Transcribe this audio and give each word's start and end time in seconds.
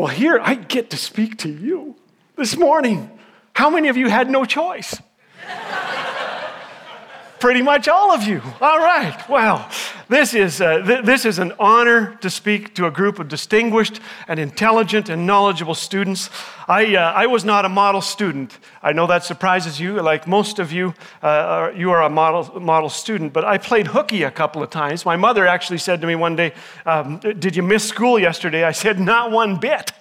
Well, 0.00 0.08
here 0.08 0.40
I 0.42 0.54
get 0.54 0.88
to 0.90 0.96
speak 0.96 1.36
to 1.40 1.50
you 1.50 1.94
this 2.34 2.56
morning. 2.56 3.10
How 3.52 3.68
many 3.68 3.88
of 3.88 3.98
you 3.98 4.08
had 4.08 4.30
no 4.30 4.46
choice? 4.46 4.98
Pretty 7.38 7.60
much 7.60 7.86
all 7.86 8.10
of 8.10 8.22
you. 8.22 8.40
All 8.62 8.78
right. 8.78 9.22
Well, 9.28 9.68
this 10.10 10.34
is, 10.34 10.60
uh, 10.60 10.82
th- 10.82 11.04
this 11.04 11.24
is 11.24 11.38
an 11.38 11.52
honor 11.60 12.16
to 12.16 12.28
speak 12.28 12.74
to 12.74 12.86
a 12.86 12.90
group 12.90 13.20
of 13.20 13.28
distinguished 13.28 14.00
and 14.26 14.40
intelligent 14.40 15.08
and 15.08 15.24
knowledgeable 15.24 15.76
students. 15.76 16.30
I, 16.66 16.96
uh, 16.96 17.12
I 17.12 17.26
was 17.26 17.44
not 17.44 17.64
a 17.64 17.68
model 17.68 18.00
student. 18.00 18.58
I 18.82 18.92
know 18.92 19.06
that 19.06 19.22
surprises 19.22 19.78
you. 19.78 20.02
Like 20.02 20.26
most 20.26 20.58
of 20.58 20.72
you, 20.72 20.94
uh, 21.22 21.26
are, 21.26 21.72
you 21.72 21.92
are 21.92 22.02
a 22.02 22.10
model, 22.10 22.60
model 22.60 22.90
student, 22.90 23.32
but 23.32 23.44
I 23.44 23.56
played 23.56 23.86
hooky 23.86 24.24
a 24.24 24.32
couple 24.32 24.64
of 24.64 24.70
times. 24.70 25.06
My 25.06 25.16
mother 25.16 25.46
actually 25.46 25.78
said 25.78 26.00
to 26.00 26.08
me 26.08 26.16
one 26.16 26.34
day, 26.34 26.54
um, 26.86 27.18
Did 27.20 27.54
you 27.54 27.62
miss 27.62 27.88
school 27.88 28.18
yesterday? 28.18 28.64
I 28.64 28.72
said, 28.72 28.98
Not 28.98 29.30
one 29.30 29.60
bit 29.60 29.92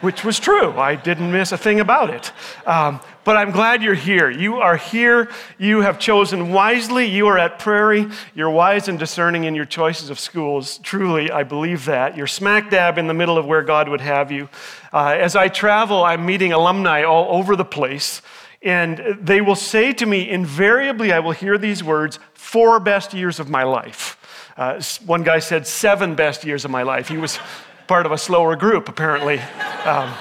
which 0.00 0.24
was 0.24 0.40
true. 0.40 0.72
I 0.78 0.96
didn't 0.96 1.30
miss 1.30 1.52
a 1.52 1.58
thing 1.58 1.80
about 1.80 2.10
it. 2.10 2.32
Um, 2.66 3.00
but 3.24 3.36
I'm 3.36 3.50
glad 3.50 3.82
you're 3.82 3.94
here. 3.94 4.30
You 4.30 4.56
are 4.56 4.76
here. 4.76 5.30
You 5.58 5.82
have 5.82 5.98
chosen 5.98 6.52
wisely. 6.52 7.06
You 7.06 7.26
are 7.26 7.38
at 7.38 7.58
Prairie. 7.58 8.08
You're 8.34 8.50
wise 8.50 8.88
and 8.88 8.98
discerning 8.98 9.44
in 9.44 9.54
your 9.54 9.66
choices 9.66 10.08
of 10.08 10.18
schools. 10.18 10.78
Truly, 10.78 11.30
I 11.30 11.42
believe 11.42 11.84
that. 11.84 12.16
You're 12.16 12.26
smack 12.26 12.70
dab 12.70 12.96
in 12.96 13.06
the 13.06 13.14
middle 13.14 13.36
of 13.36 13.46
where 13.46 13.62
God 13.62 13.88
would 13.88 14.00
have 14.00 14.32
you. 14.32 14.48
Uh, 14.92 15.16
as 15.18 15.36
I 15.36 15.48
travel, 15.48 16.02
I'm 16.02 16.24
meeting 16.24 16.52
alumni 16.52 17.02
all 17.02 17.36
over 17.36 17.56
the 17.56 17.64
place. 17.64 18.22
And 18.62 19.18
they 19.20 19.40
will 19.40 19.56
say 19.56 19.92
to 19.94 20.06
me, 20.06 20.28
invariably, 20.28 21.12
I 21.12 21.20
will 21.20 21.32
hear 21.32 21.56
these 21.58 21.84
words 21.84 22.18
four 22.34 22.80
best 22.80 23.14
years 23.14 23.38
of 23.38 23.48
my 23.48 23.62
life. 23.62 24.16
Uh, 24.56 24.82
one 25.06 25.22
guy 25.22 25.38
said, 25.38 25.66
seven 25.66 26.14
best 26.14 26.44
years 26.44 26.64
of 26.64 26.70
my 26.70 26.82
life. 26.82 27.08
He 27.08 27.16
was 27.16 27.38
part 27.86 28.06
of 28.06 28.12
a 28.12 28.18
slower 28.18 28.56
group, 28.56 28.88
apparently. 28.88 29.40
Um, 29.84 30.12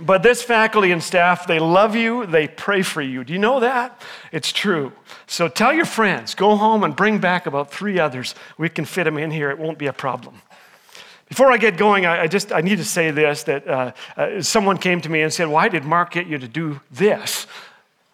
but 0.00 0.22
this 0.22 0.42
faculty 0.42 0.92
and 0.92 1.02
staff, 1.02 1.46
they 1.46 1.58
love 1.58 1.96
you, 1.96 2.26
they 2.26 2.48
pray 2.48 2.82
for 2.82 3.02
you. 3.02 3.24
Do 3.24 3.32
you 3.32 3.38
know 3.38 3.60
that? 3.60 4.00
It's 4.32 4.52
true. 4.52 4.92
So 5.26 5.48
tell 5.48 5.72
your 5.72 5.84
friends, 5.84 6.34
go 6.34 6.56
home 6.56 6.84
and 6.84 6.94
bring 6.94 7.18
back 7.18 7.46
about 7.46 7.70
three 7.70 7.98
others. 7.98 8.34
We 8.56 8.68
can 8.68 8.84
fit 8.84 9.04
them 9.04 9.18
in 9.18 9.30
here, 9.30 9.50
it 9.50 9.58
won't 9.58 9.78
be 9.78 9.86
a 9.86 9.92
problem. 9.92 10.40
Before 11.28 11.52
I 11.52 11.58
get 11.58 11.76
going, 11.76 12.06
I, 12.06 12.26
just 12.26 12.52
I 12.52 12.62
need 12.62 12.78
to 12.78 12.84
say 12.84 13.10
this 13.10 13.42
that 13.44 13.68
uh, 13.68 13.92
uh, 14.16 14.40
someone 14.40 14.78
came 14.78 15.02
to 15.02 15.10
me 15.10 15.20
and 15.20 15.32
said, 15.32 15.48
Why 15.48 15.68
did 15.68 15.84
Mark 15.84 16.12
get 16.12 16.26
you 16.26 16.38
to 16.38 16.48
do 16.48 16.80
this? 16.90 17.46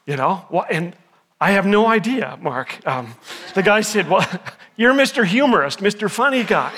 You 0.05 0.17
know, 0.17 0.65
and 0.69 0.97
I 1.41 1.51
have 1.51 1.67
no 1.67 1.87
idea, 1.87 2.39
Mark. 2.41 2.87
Um, 2.87 3.15
the 3.55 3.63
guy 3.63 3.81
said, 3.81 4.09
Well, 4.09 4.27
you're 4.77 4.95
Mr. 4.95 5.27
Humorist, 5.27 5.81
Mr. 5.81 6.11
Funny 6.11 6.45
Guy. 6.45 6.73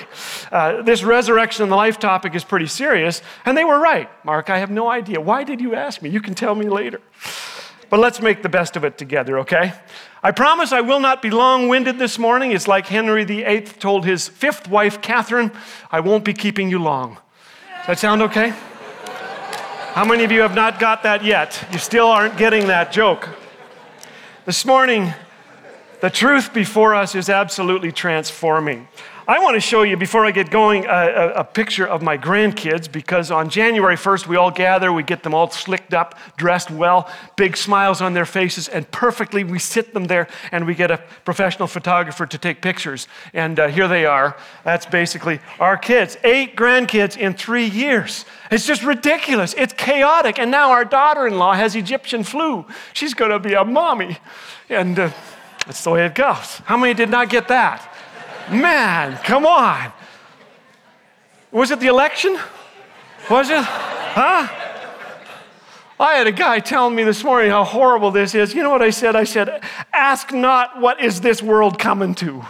Uh, 0.51 0.83
this 0.83 1.03
resurrection 1.03 1.63
and 1.63 1.71
the 1.71 1.77
life 1.77 1.99
topic 1.99 2.35
is 2.35 2.43
pretty 2.43 2.67
serious. 2.67 3.23
And 3.45 3.57
they 3.57 3.65
were 3.65 3.79
right, 3.79 4.09
Mark. 4.25 4.51
I 4.51 4.59
have 4.59 4.71
no 4.71 4.89
idea. 4.89 5.21
Why 5.21 5.45
did 5.45 5.61
you 5.61 5.75
ask 5.75 6.03
me? 6.03 6.09
You 6.09 6.21
can 6.21 6.35
tell 6.35 6.55
me 6.55 6.69
later. 6.69 7.01
But 7.89 8.01
let's 8.01 8.21
make 8.21 8.43
the 8.43 8.49
best 8.49 8.77
of 8.77 8.85
it 8.85 8.99
together, 8.99 9.39
okay? 9.41 9.73
I 10.23 10.33
promise 10.33 10.73
I 10.73 10.81
will 10.81 10.99
not 10.99 11.23
be 11.23 11.31
long 11.31 11.69
winded 11.69 11.99
this 11.99 12.19
morning. 12.19 12.51
It's 12.51 12.67
like 12.67 12.89
Henry 12.89 13.25
VIII 13.25 13.61
told 13.61 14.05
his 14.05 14.27
fifth 14.27 14.69
wife, 14.69 15.01
Catherine, 15.01 15.53
I 15.93 16.01
won't 16.01 16.25
be 16.25 16.33
keeping 16.33 16.69
you 16.69 16.81
long. 16.81 17.19
Does 17.79 17.87
that 17.87 17.99
sound 18.01 18.23
okay? 18.23 18.53
How 19.93 20.05
many 20.05 20.25
of 20.25 20.33
you 20.33 20.41
have 20.41 20.55
not 20.57 20.81
got 20.81 21.05
that 21.05 21.25
yet? 21.25 21.65
You 21.71 21.79
still 21.79 22.09
aren't 22.09 22.37
getting 22.37 22.67
that 22.67 22.91
joke. 22.91 23.29
This 24.47 24.65
morning, 24.65 25.13
the 26.01 26.09
truth 26.09 26.55
before 26.55 26.95
us 26.95 27.17
is 27.17 27.29
absolutely 27.29 27.91
transforming. 27.91 28.87
I 29.29 29.41
want 29.41 29.57
to 29.57 29.61
show 29.61 29.83
you, 29.83 29.97
before 29.97 30.25
I 30.25 30.31
get 30.31 30.51
going, 30.51 30.87
a, 30.87 31.33
a, 31.39 31.43
picture 31.43 31.85
of 31.85 32.01
my 32.01 32.17
grandkids 32.17 32.91
because 32.91 33.33
on 33.33 33.49
January 33.49 33.97
1st, 33.97 34.29
we 34.29 34.37
all 34.37 34.53
gather, 34.53 34.93
we 34.93 35.03
get 35.03 35.25
them 35.25 35.35
all 35.35 35.51
slicked 35.51 35.93
up, 35.93 36.17
dressed 36.37 36.71
well, 36.71 37.11
big 37.35 37.57
smiles 37.57 38.01
on 38.01 38.15
their 38.15 38.25
faces, 38.25 38.69
and 38.69 38.89
perfectly 38.93 39.43
we 39.43 39.59
sit 39.59 39.93
them 39.95 40.05
there 40.05 40.29
and 40.53 40.65
we 40.65 40.77
get 40.77 40.93
a 40.93 40.99
professional 41.25 41.67
photographer 41.67 42.25
to 42.25 42.39
take 42.39 42.63
pictures. 42.63 43.09
And 43.35 43.59
uh, 43.59 43.67
here 43.67 43.89
they 43.89 44.07
are. 44.07 44.37
That's 44.63 44.87
basically 44.87 45.41
our 45.59 45.77
kids. 45.77 46.17
Eight 46.23 46.55
grandkids 46.55 47.17
in 47.17 47.35
three 47.35 47.67
years. 47.67 48.27
It's 48.53 48.65
just 48.65 48.85
ridiculous. 48.85 49.55
It's 49.55 49.73
chaotic. 49.73 50.39
And 50.39 50.53
now 50.53 50.71
our 50.71 50.85
daughter 50.85 51.27
in 51.27 51.37
law 51.37 51.55
has 51.55 51.75
Egyptian 51.75 52.23
flu. 52.23 52.65
She's 52.93 53.13
going 53.13 53.33
to 53.33 53.41
be 53.41 53.55
a 53.55 53.65
mommy. 53.65 54.19
And 54.69 54.97
uh, 54.97 55.11
that's 55.67 55.83
the 55.83 55.91
way 55.91 56.07
it 56.07 56.15
goes. 56.15 56.59
How 56.67 56.77
many 56.77 56.95
did 56.95 57.11
not 57.11 57.29
get 57.29 57.49
that? 57.49 57.93
Man, 58.51 59.17
come 59.19 59.47
on. 59.47 59.93
Was 61.51 61.71
it 61.71 61.81
the 61.81 61.87
election? 61.87 62.39
Was 63.31 63.51
it? 63.51 63.63
Huh? 63.63 64.49
I 65.99 66.15
had 66.15 66.27
a 66.27 66.33
guy 66.33 66.61
telling 66.61 66.95
me 66.95 67.05
this 67.05 67.25
morning 67.25 67.51
how 67.51 67.65
horrible 67.65 68.11
this 68.11 68.35
is. 68.35 68.55
You 68.55 68.63
know 68.63 68.71
what 68.71 68.83
I 68.83 68.91
said? 68.91 69.17
I 69.17 69.25
said, 69.25 69.63
Ask 69.93 70.33
not 70.33 70.81
what 70.81 71.01
is 71.01 71.23
this 71.23 71.43
world 71.43 71.79
coming 71.79 72.15
to 72.17 72.45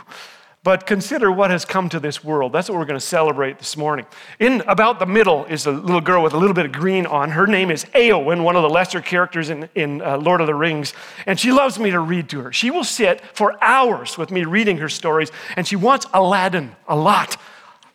but 0.67 0.85
consider 0.85 1.31
what 1.31 1.53
has 1.53 1.65
come 1.65 1.89
to 1.89 2.01
this 2.01 2.25
world. 2.25 2.53
That's 2.53 2.69
what 2.69 2.77
we're 2.77 2.87
going 2.87 2.99
to 2.99 3.07
celebrate 3.07 3.59
this 3.61 3.77
morning. 3.77 4.05
In 4.41 4.63
about 4.63 4.99
the 4.99 5.07
middle 5.07 5.45
is 5.45 5.65
a 5.65 5.71
little 5.71 6.01
girl 6.01 6.25
with 6.25 6.33
a 6.33 6.39
little 6.39 6.55
bit 6.55 6.67
of 6.67 6.73
green 6.73 7.07
on. 7.07 7.31
Her 7.31 7.47
name 7.47 7.71
is 7.71 7.85
Eowyn, 7.95 8.43
one 8.43 8.57
of 8.57 8.65
the 8.65 8.69
lesser 8.69 9.01
characters 9.01 9.49
in, 9.49 9.69
in 9.77 10.03
uh, 10.03 10.19
Lord 10.19 10.41
of 10.41 10.49
the 10.49 10.57
Rings. 10.57 10.93
And 11.25 11.39
she 11.39 11.53
loves 11.53 11.79
me 11.79 11.93
to 11.93 12.01
read 12.01 12.29
to 12.31 12.41
her. 12.41 12.53
She 12.53 12.73
will 12.73 12.83
sit 12.83 13.21
for 13.33 13.57
hours 13.63 14.19
with 14.19 14.33
me 14.33 14.45
reading 14.45 14.79
her 14.79 14.89
stories, 14.89 15.31
and 15.55 15.69
she 15.69 15.77
wants 15.77 16.05
Aladdin 16.13 16.75
a 16.89 16.97
lot. 16.97 17.37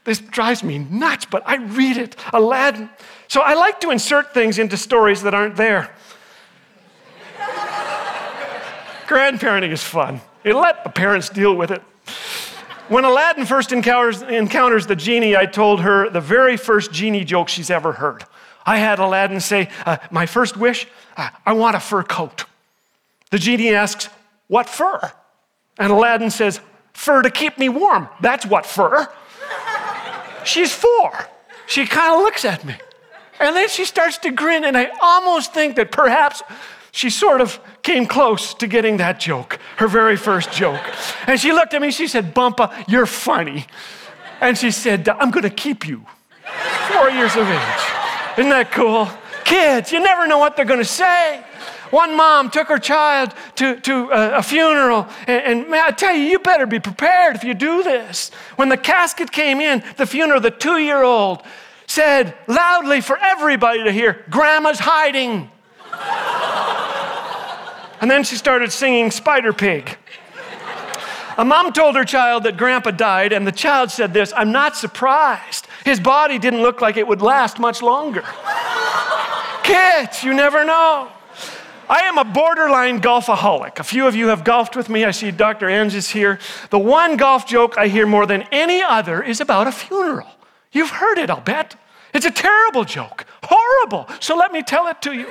This 0.05 0.19
drives 0.19 0.63
me 0.63 0.77
nuts, 0.77 1.25
but 1.25 1.43
I 1.45 1.57
read 1.57 1.97
it. 1.97 2.15
Aladdin. 2.31 2.89
So 3.27 3.41
I 3.41 3.53
like 3.53 3.81
to 3.81 3.89
insert 3.89 4.33
things 4.33 4.57
into 4.57 4.77
stories 4.77 5.23
that 5.23 5.33
aren't 5.33 5.57
there. 5.57 5.93
Grandparenting 9.07 9.71
is 9.71 9.83
fun. 9.83 10.21
You 10.45 10.57
let 10.57 10.85
the 10.85 10.89
parents 10.89 11.27
deal 11.27 11.53
with 11.53 11.71
it. 11.71 11.81
When 12.91 13.06
Aladdin 13.06 13.46
first 13.46 13.72
encounters, 13.72 14.22
encounters 14.22 14.85
the 14.85 14.97
genie, 14.97 15.38
I 15.38 15.46
told 15.46 15.79
her 15.79 16.09
the 16.09 16.19
very 16.19 16.57
first 16.57 16.91
genie 16.91 17.24
joke 17.24 17.47
she's 17.47 17.69
ever 17.69 17.94
heard. 17.94 18.25
I 18.66 18.79
had 18.79 19.00
Aladdin 19.00 19.40
say, 19.40 19.69
uh, 19.85 19.96
My 20.12 20.25
first 20.25 20.57
wish, 20.57 20.85
uh, 21.16 21.29
I 21.46 21.53
want 21.53 21.78
a 21.78 21.79
fur 21.79 22.03
coat. 22.03 22.44
The 23.29 23.40
genie 23.40 23.74
asks, 23.74 24.09
What 24.47 24.68
fur? 24.68 25.09
And 25.79 25.90
Aladdin 25.90 26.31
says, 26.31 26.59
Fur 26.91 27.22
to 27.22 27.29
keep 27.29 27.57
me 27.57 27.69
warm. 27.69 28.09
That's 28.19 28.46
what 28.46 28.66
fur. 28.66 29.08
She's 30.44 30.73
four. 30.73 31.13
She 31.68 31.85
kind 31.85 32.13
of 32.13 32.19
looks 32.23 32.44
at 32.44 32.66
me. 32.66 32.75
And 33.40 33.56
then 33.56 33.69
she 33.69 33.85
starts 33.85 34.18
to 34.18 34.31
grin, 34.31 34.66
and 34.66 34.78
I 34.78 34.91
almost 35.02 35.53
think 35.53 35.78
that 35.78 35.94
perhaps 35.94 36.44
she 36.91 37.09
sort 37.09 37.41
of 37.41 37.59
came 37.84 38.06
close 38.06 38.53
to 38.56 38.68
getting 38.68 38.97
that 38.97 39.19
joke, 39.19 39.59
her 39.78 39.88
very 39.88 40.18
first 40.18 40.52
joke. 40.52 40.81
And 41.25 41.40
she 41.40 41.52
looked 41.53 41.74
at 41.74 41.81
me, 41.81 41.91
she 41.91 42.07
said, 42.07 42.35
Bumpa, 42.35 42.88
you're 42.88 43.06
funny. 43.06 43.66
And 44.41 44.57
she 44.57 44.72
said, 44.72 45.07
I'm 45.07 45.31
gonna 45.31 45.50
keep 45.50 45.88
you. 45.88 46.06
Four 46.91 47.09
years 47.09 47.35
of 47.35 47.47
age. 47.47 48.38
Isn't 48.38 48.50
that 48.50 48.72
cool? 48.72 49.07
Kids, 49.46 49.91
you 49.91 50.00
never 50.02 50.28
know 50.28 50.38
what 50.38 50.56
they're 50.56 50.66
gonna 50.66 50.84
say. 50.84 51.44
One 51.91 52.16
mom 52.16 52.50
took 52.50 52.68
her 52.69 52.78
child 52.78 53.34
to, 53.56 53.79
to 53.81 54.09
a, 54.12 54.38
a 54.38 54.44
funeral, 54.44 55.08
and, 55.28 55.66
and 55.66 55.75
I 55.75 55.91
tell 55.91 56.16
you, 56.16 56.23
you 56.23 56.40
better 56.40 56.66
be 56.66 56.79
prepared 56.79 57.35
if 57.35 57.44
you 57.44 57.53
do 57.53 57.84
this. 57.84 58.29
When 58.56 58.69
the 58.69 58.78
casket 58.78 59.31
came 59.31 59.59
in, 59.59 59.84
the 59.97 60.06
funeral, 60.06 60.40
the 60.40 60.52
two 60.52 60.78
year 60.78 61.03
old 61.03 61.44
said 61.88 62.34
loudly 62.47 63.02
for 63.02 63.18
everybody 63.18 63.84
to 63.84 63.91
hear, 63.91 64.25
Grandma's 64.29 64.79
hiding. 64.79 65.52
And 68.01 68.09
then 68.09 68.23
she 68.23 68.35
started 68.35 68.72
singing 68.72 69.12
Spider 69.12 69.53
Pig. 69.53 69.97
A 71.38 71.45
mom 71.45 71.72
told 71.72 71.95
her 71.95 72.03
child 72.03 72.44
that 72.44 72.57
grandpa 72.57 72.91
died, 72.91 73.31
and 73.31 73.47
the 73.47 73.51
child 73.51 73.89
said 73.89 74.13
this 74.13 74.34
I'm 74.35 74.51
not 74.51 74.75
surprised. 74.75 75.67
His 75.85 76.00
body 76.00 76.38
didn't 76.38 76.61
look 76.61 76.81
like 76.81 76.97
it 76.97 77.07
would 77.07 77.22
last 77.22 77.59
much 77.59 77.81
longer. 77.81 78.23
Kids, 79.64 80.23
you 80.23 80.34
never 80.34 80.66
know. 80.66 81.09
I 81.90 82.02
am 82.02 82.17
a 82.17 82.23
borderline 82.23 83.02
golfaholic. 83.02 83.79
A 83.79 83.84
few 83.84 84.08
of 84.08 84.16
you 84.16 84.28
have 84.28 84.43
golfed 84.43 84.75
with 84.75 84.90
me. 84.90 85.03
I 85.03 85.11
see 85.11 85.29
Dr. 85.29 85.70
Enns 85.70 85.93
is 85.93 86.09
here. 86.09 86.40
The 86.70 86.79
one 86.79 87.17
golf 87.17 87.46
joke 87.46 87.78
I 87.78 87.87
hear 87.87 88.08
more 88.08 88.25
than 88.25 88.43
any 88.52 88.81
other 88.81 89.22
is 89.22 89.41
about 89.41 89.67
a 89.67 89.72
funeral. 89.72 90.28
You've 90.72 90.90
heard 90.90 91.17
it, 91.17 91.29
I'll 91.29 91.41
bet. 91.41 91.75
It's 92.14 92.25
a 92.25 92.31
terrible 92.31 92.85
joke, 92.85 93.25
horrible. 93.43 94.08
So 94.20 94.35
let 94.35 94.52
me 94.52 94.64
tell 94.64 94.87
it 94.87 95.02
to 95.03 95.14
you. 95.14 95.28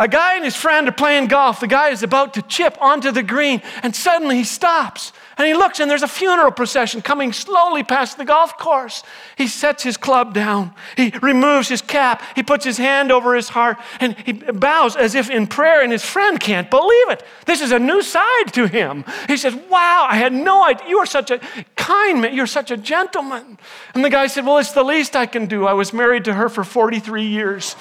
A 0.00 0.08
guy 0.08 0.36
and 0.36 0.44
his 0.46 0.56
friend 0.56 0.88
are 0.88 0.92
playing 0.92 1.26
golf. 1.26 1.60
The 1.60 1.66
guy 1.66 1.90
is 1.90 2.02
about 2.02 2.32
to 2.34 2.42
chip 2.42 2.74
onto 2.80 3.10
the 3.10 3.22
green, 3.22 3.60
and 3.82 3.94
suddenly 3.94 4.38
he 4.38 4.44
stops 4.44 5.12
and 5.40 5.46
he 5.46 5.54
looks, 5.54 5.80
and 5.80 5.90
there's 5.90 6.02
a 6.02 6.08
funeral 6.08 6.50
procession 6.50 7.00
coming 7.00 7.32
slowly 7.32 7.82
past 7.82 8.18
the 8.18 8.26
golf 8.26 8.58
course. 8.58 9.02
He 9.36 9.46
sets 9.46 9.82
his 9.82 9.96
club 9.96 10.34
down, 10.34 10.74
he 10.98 11.14
removes 11.22 11.66
his 11.66 11.80
cap, 11.80 12.22
he 12.36 12.42
puts 12.42 12.62
his 12.62 12.76
hand 12.76 13.10
over 13.10 13.34
his 13.34 13.48
heart, 13.48 13.78
and 14.00 14.14
he 14.26 14.34
bows 14.34 14.96
as 14.96 15.14
if 15.14 15.30
in 15.30 15.46
prayer, 15.46 15.82
and 15.82 15.92
his 15.92 16.04
friend 16.04 16.38
can't 16.38 16.68
believe 16.68 17.08
it. 17.08 17.24
This 17.46 17.62
is 17.62 17.72
a 17.72 17.78
new 17.78 18.02
side 18.02 18.52
to 18.52 18.66
him. 18.66 19.02
He 19.28 19.38
says, 19.38 19.54
Wow, 19.54 20.06
I 20.10 20.16
had 20.16 20.34
no 20.34 20.62
idea. 20.62 20.86
You 20.88 20.98
are 20.98 21.06
such 21.06 21.30
a 21.30 21.40
kind 21.74 22.20
man, 22.20 22.34
you're 22.34 22.46
such 22.46 22.70
a 22.70 22.76
gentleman. 22.76 23.58
And 23.94 24.04
the 24.04 24.10
guy 24.10 24.26
said, 24.26 24.44
Well, 24.44 24.58
it's 24.58 24.72
the 24.72 24.84
least 24.84 25.16
I 25.16 25.24
can 25.24 25.46
do. 25.46 25.66
I 25.66 25.72
was 25.72 25.94
married 25.94 26.26
to 26.26 26.34
her 26.34 26.50
for 26.50 26.64
43 26.64 27.24
years. 27.24 27.76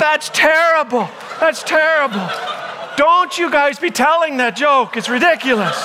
That's 0.00 0.30
terrible. 0.30 1.10
That's 1.38 1.62
terrible. 1.62 2.26
Don't 2.96 3.36
you 3.36 3.50
guys 3.50 3.78
be 3.78 3.90
telling 3.90 4.38
that 4.38 4.56
joke. 4.56 4.96
It's 4.96 5.10
ridiculous. 5.10 5.76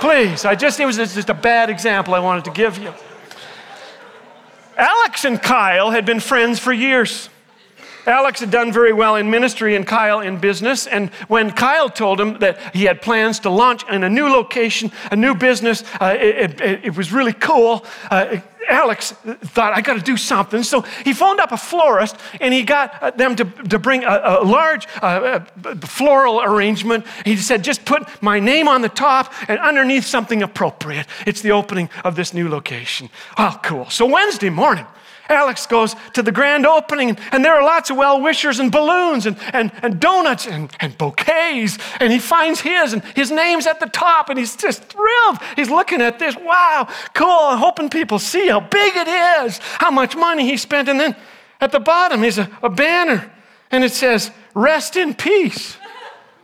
Please. 0.00 0.44
I 0.44 0.54
just, 0.54 0.78
it 0.80 0.84
was 0.84 0.98
just 0.98 1.30
a 1.30 1.34
bad 1.34 1.70
example 1.70 2.14
I 2.14 2.18
wanted 2.18 2.44
to 2.44 2.50
give 2.50 2.76
you. 2.76 2.92
Alex 4.76 5.24
and 5.24 5.40
Kyle 5.42 5.90
had 5.90 6.04
been 6.04 6.20
friends 6.20 6.58
for 6.58 6.74
years. 6.74 7.30
Alex 8.06 8.40
had 8.40 8.50
done 8.50 8.72
very 8.72 8.92
well 8.92 9.16
in 9.16 9.30
ministry 9.30 9.76
and 9.76 9.86
Kyle 9.86 10.20
in 10.20 10.38
business. 10.38 10.86
And 10.86 11.10
when 11.28 11.50
Kyle 11.50 11.88
told 11.88 12.20
him 12.20 12.38
that 12.38 12.58
he 12.74 12.84
had 12.84 13.00
plans 13.00 13.40
to 13.40 13.50
launch 13.50 13.88
in 13.88 14.04
a 14.04 14.08
new 14.08 14.28
location, 14.28 14.92
a 15.10 15.16
new 15.16 15.34
business, 15.34 15.82
uh, 16.00 16.16
it, 16.18 16.60
it, 16.60 16.84
it, 16.84 16.96
was 16.96 17.12
really 17.12 17.32
cool. 17.32 17.84
Uh, 18.10 18.38
Alex 18.68 19.12
thought, 19.12 19.72
I 19.74 19.80
got 19.80 19.94
to 19.94 20.02
do 20.02 20.16
something. 20.16 20.62
So 20.62 20.82
he 21.04 21.12
phoned 21.12 21.40
up 21.40 21.52
a 21.52 21.56
florist 21.56 22.16
and 22.40 22.52
he 22.52 22.62
got 22.62 23.02
uh, 23.02 23.10
them 23.10 23.36
to, 23.36 23.44
to 23.44 23.78
bring 23.78 24.04
a, 24.04 24.40
a 24.40 24.44
large 24.44 24.86
uh, 25.02 25.40
floral 25.82 26.42
arrangement. 26.42 27.06
He 27.24 27.36
said, 27.36 27.64
just 27.64 27.84
put 27.84 28.08
my 28.22 28.40
name 28.40 28.68
on 28.68 28.82
the 28.82 28.88
top 28.88 29.32
and 29.48 29.58
underneath 29.58 30.04
something 30.04 30.42
appropriate. 30.42 31.06
It's 31.26 31.42
the 31.42 31.52
opening 31.52 31.90
of 32.04 32.16
this 32.16 32.32
new 32.34 32.48
location. 32.48 33.10
Oh, 33.36 33.58
cool. 33.62 33.88
So 33.90 34.06
Wednesday 34.06 34.50
morning, 34.50 34.86
Alex 35.28 35.66
goes 35.66 35.96
to 36.12 36.22
the 36.22 36.32
grand 36.32 36.66
opening, 36.66 37.16
and 37.32 37.44
there 37.44 37.54
are 37.54 37.62
lots 37.62 37.90
of 37.90 37.96
well 37.96 38.20
wishers 38.20 38.60
and 38.60 38.70
balloons 38.70 39.26
and, 39.26 39.36
and, 39.52 39.72
and 39.82 39.98
donuts 39.98 40.46
and, 40.46 40.70
and 40.80 40.96
bouquets. 40.98 41.78
And 42.00 42.12
he 42.12 42.18
finds 42.18 42.60
his, 42.60 42.92
and 42.92 43.02
his 43.16 43.30
name's 43.30 43.66
at 43.66 43.80
the 43.80 43.86
top, 43.86 44.28
and 44.28 44.38
he's 44.38 44.56
just 44.56 44.84
thrilled. 44.84 45.38
He's 45.56 45.70
looking 45.70 46.02
at 46.02 46.18
this. 46.18 46.36
Wow, 46.36 46.88
cool. 47.14 47.56
Hoping 47.56 47.88
people 47.88 48.18
see 48.18 48.48
how 48.48 48.60
big 48.60 48.96
it 48.96 49.08
is, 49.44 49.58
how 49.62 49.90
much 49.90 50.14
money 50.16 50.44
he 50.44 50.56
spent. 50.56 50.88
And 50.88 51.00
then 51.00 51.16
at 51.60 51.72
the 51.72 51.80
bottom 51.80 52.22
is 52.24 52.38
a, 52.38 52.50
a 52.62 52.68
banner, 52.68 53.32
and 53.70 53.82
it 53.82 53.92
says, 53.92 54.30
Rest 54.54 54.96
in 54.96 55.14
peace. 55.14 55.76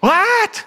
What? 0.01 0.65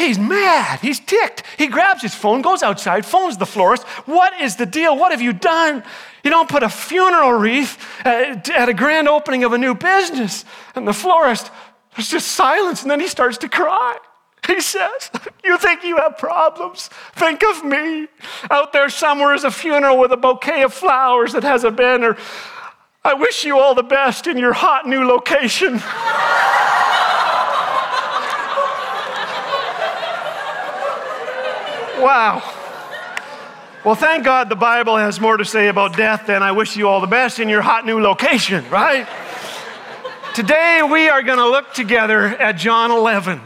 He's 0.00 0.18
mad. 0.18 0.80
He's 0.80 0.98
ticked. 0.98 1.42
He 1.58 1.66
grabs 1.66 2.00
his 2.00 2.14
phone, 2.14 2.40
goes 2.40 2.62
outside, 2.62 3.04
phones 3.04 3.36
the 3.36 3.44
florist. 3.44 3.82
What 4.06 4.40
is 4.40 4.56
the 4.56 4.64
deal? 4.64 4.96
What 4.96 5.12
have 5.12 5.20
you 5.20 5.34
done? 5.34 5.82
You 6.24 6.30
don't 6.30 6.48
put 6.48 6.62
a 6.62 6.70
funeral 6.70 7.32
wreath 7.32 7.76
uh, 8.06 8.40
at 8.54 8.70
a 8.70 8.72
grand 8.72 9.08
opening 9.08 9.44
of 9.44 9.52
a 9.52 9.58
new 9.58 9.74
business. 9.74 10.46
And 10.74 10.88
the 10.88 10.94
florist, 10.94 11.50
there's 11.94 12.08
just 12.08 12.28
silence, 12.28 12.80
and 12.80 12.90
then 12.90 12.98
he 12.98 13.08
starts 13.08 13.36
to 13.38 13.48
cry. 13.50 13.98
He 14.46 14.62
says, 14.62 15.10
You 15.44 15.58
think 15.58 15.84
you 15.84 15.98
have 15.98 16.16
problems? 16.16 16.88
Think 17.12 17.42
of 17.44 17.62
me. 17.62 18.08
Out 18.50 18.72
there 18.72 18.88
somewhere 18.88 19.34
is 19.34 19.44
a 19.44 19.50
funeral 19.50 19.98
with 19.98 20.12
a 20.12 20.16
bouquet 20.16 20.62
of 20.62 20.72
flowers 20.72 21.34
that 21.34 21.44
has 21.44 21.62
a 21.62 21.70
banner. 21.70 22.16
I 23.04 23.12
wish 23.12 23.44
you 23.44 23.58
all 23.58 23.74
the 23.74 23.82
best 23.82 24.26
in 24.26 24.38
your 24.38 24.54
hot 24.54 24.86
new 24.86 25.06
location. 25.06 25.82
Wow. 32.00 32.42
Well, 33.84 33.94
thank 33.94 34.24
God 34.24 34.48
the 34.48 34.56
Bible 34.56 34.96
has 34.96 35.20
more 35.20 35.36
to 35.36 35.44
say 35.44 35.68
about 35.68 35.98
death 35.98 36.26
than 36.26 36.42
I 36.42 36.50
wish 36.52 36.74
you 36.74 36.88
all 36.88 37.02
the 37.02 37.06
best 37.06 37.38
in 37.38 37.50
your 37.50 37.60
hot 37.60 37.84
new 37.84 38.00
location, 38.00 38.66
right? 38.70 39.06
Today 40.34 40.80
we 40.82 41.10
are 41.10 41.22
going 41.22 41.36
to 41.36 41.48
look 41.50 41.74
together 41.74 42.22
at 42.22 42.52
John 42.52 42.90
11 42.90 43.42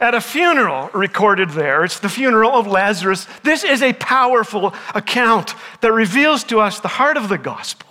at 0.00 0.14
a 0.14 0.20
funeral 0.22 0.88
recorded 0.94 1.50
there. 1.50 1.84
It's 1.84 2.00
the 2.00 2.08
funeral 2.08 2.52
of 2.52 2.66
Lazarus. 2.66 3.26
This 3.42 3.64
is 3.64 3.82
a 3.82 3.92
powerful 3.92 4.72
account 4.94 5.54
that 5.82 5.92
reveals 5.92 6.42
to 6.44 6.58
us 6.58 6.80
the 6.80 6.88
heart 6.88 7.18
of 7.18 7.28
the 7.28 7.36
gospel 7.36 7.86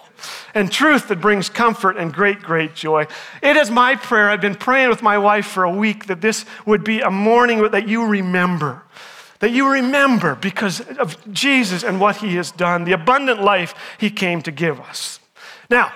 and 0.55 0.71
truth 0.71 1.09
that 1.09 1.21
brings 1.21 1.49
comfort 1.49 1.97
and 1.97 2.11
great, 2.11 2.41
great 2.41 2.73
joy. 2.73 3.05
It 3.43 3.57
is 3.57 3.69
my 3.69 3.95
prayer. 3.95 4.31
I've 4.31 4.41
been 4.41 4.55
praying 4.55 4.89
with 4.89 5.03
my 5.03 5.19
wife 5.19 5.45
for 5.45 5.65
a 5.65 5.71
week 5.71 6.07
that 6.07 6.19
this 6.19 6.45
would 6.65 6.83
be 6.83 7.01
a 7.01 7.11
morning 7.11 7.69
that 7.69 7.87
you 7.87 8.07
remember 8.07 8.81
that 9.39 9.51
you 9.51 9.71
remember 9.71 10.35
because 10.35 10.81
of 10.81 11.17
Jesus 11.33 11.83
and 11.83 11.99
what 11.99 12.17
he 12.17 12.35
has 12.35 12.51
done, 12.51 12.83
the 12.83 12.91
abundant 12.91 13.41
life 13.41 13.73
he 13.97 14.09
came 14.09 14.41
to 14.41 14.51
give 14.51 14.79
us. 14.79 15.19
Now, 15.69 15.91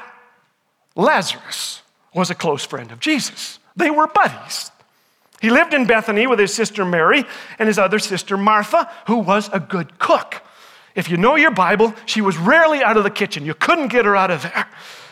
Lazarus 0.95 1.81
was 2.13 2.29
a 2.29 2.35
close 2.35 2.65
friend 2.65 2.91
of 2.91 2.99
Jesus, 2.99 3.59
they 3.75 3.89
were 3.89 4.07
buddies. 4.07 4.71
He 5.41 5.49
lived 5.49 5.73
in 5.73 5.85
Bethany 5.85 6.25
with 6.25 6.39
his 6.39 6.53
sister 6.53 6.85
Mary 6.85 7.25
and 7.59 7.67
his 7.67 7.77
other 7.77 7.99
sister 7.99 8.37
Martha, 8.37 8.89
who 9.07 9.17
was 9.17 9.49
a 9.51 9.59
good 9.59 9.99
cook. 9.99 10.41
If 10.95 11.09
you 11.09 11.17
know 11.17 11.35
your 11.35 11.51
Bible, 11.51 11.93
she 12.05 12.21
was 12.21 12.37
rarely 12.37 12.81
out 12.81 12.95
of 12.95 13.03
the 13.03 13.09
kitchen. 13.09 13.45
You 13.45 13.53
couldn't 13.53 13.89
get 13.89 14.05
her 14.05 14.15
out 14.15 14.31
of 14.31 14.43
there. 14.43 14.69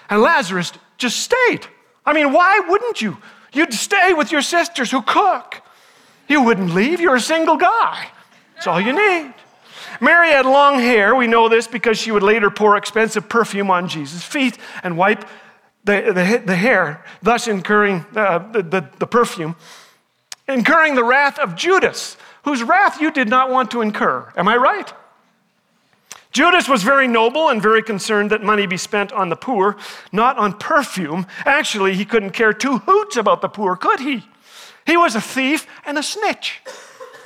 And 0.10 0.22
Lazarus 0.22 0.72
just 0.98 1.18
stayed. 1.18 1.68
I 2.06 2.13
mean, 2.13 2.31
why 2.31 2.62
wouldn't 2.62 3.01
you? 3.01 3.18
You'd 3.51 3.74
stay 3.74 4.13
with 4.13 4.31
your 4.31 4.42
sisters 4.42 4.89
who 4.89 5.01
cook. 5.01 5.62
You 6.30 6.44
wouldn't 6.44 6.74
leave. 6.74 7.01
You're 7.01 7.16
a 7.16 7.19
single 7.19 7.57
guy. 7.57 8.07
That's 8.62 8.68
all 8.68 8.80
you 8.80 8.94
need. 8.94 9.34
Mary 10.00 10.30
had 10.30 10.46
long 10.46 10.75
hair. 10.75 11.16
We 11.16 11.25
know 11.25 11.50
this 11.50 11.68
because 11.68 11.98
she 11.98 12.12
would 12.12 12.22
later 12.22 12.52
pour 12.52 12.78
expensive 12.78 13.28
perfume 13.28 13.72
on 13.72 13.88
Jesus' 13.88 14.22
feet 14.22 14.56
and 14.84 14.96
wipe 15.00 15.25
the, 15.84 16.12
the, 16.13 16.44
the 16.46 16.56
hair, 16.56 17.04
thus 17.24 17.48
incurring 17.48 18.06
uh, 18.16 18.52
the, 18.52 18.62
the, 18.62 18.90
the 19.00 19.08
perfume, 19.08 19.56
incurring 20.48 20.94
the 20.94 21.04
wrath 21.04 21.40
of 21.40 21.56
Judas, 21.56 22.18
whose 22.44 22.62
wrath 22.62 23.02
you 23.02 23.10
did 23.10 23.28
not 23.28 23.50
want 23.50 23.72
to 23.72 23.81
incur. 23.81 24.31
Am 24.38 24.48
I 24.48 24.58
right? 24.58 24.94
Judas 26.31 26.69
was 26.69 26.84
very 26.84 27.08
noble 27.08 27.50
and 27.50 27.60
very 27.60 27.81
concerned 27.81 28.30
that 28.30 28.44
money 28.44 28.68
be 28.68 28.78
spent 28.78 29.12
on 29.12 29.30
the 29.30 29.36
poor, 29.36 29.75
not 30.12 30.38
on 30.38 30.54
perfume. 30.54 31.25
Actually, 31.46 31.96
he 31.96 32.06
couldn't 32.06 32.30
care 32.34 32.54
two 32.54 32.78
hoots 32.78 33.16
about 33.16 33.42
the 33.42 33.50
poor, 33.50 33.75
could 33.75 34.02
he? 34.02 34.24
He 34.86 34.98
was 34.98 35.16
a 35.16 35.22
thief 35.22 35.66
and 35.84 35.98
a 35.98 36.04
snitch. 36.04 36.62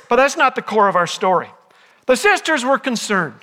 But 0.08 0.16
that's 0.16 0.36
not 0.36 0.54
the 0.54 0.62
core 0.62 0.88
of 0.88 0.96
our 0.96 1.06
story. 1.06 1.48
The 2.06 2.16
sisters 2.16 2.64
were 2.64 2.78
concerned. 2.78 3.40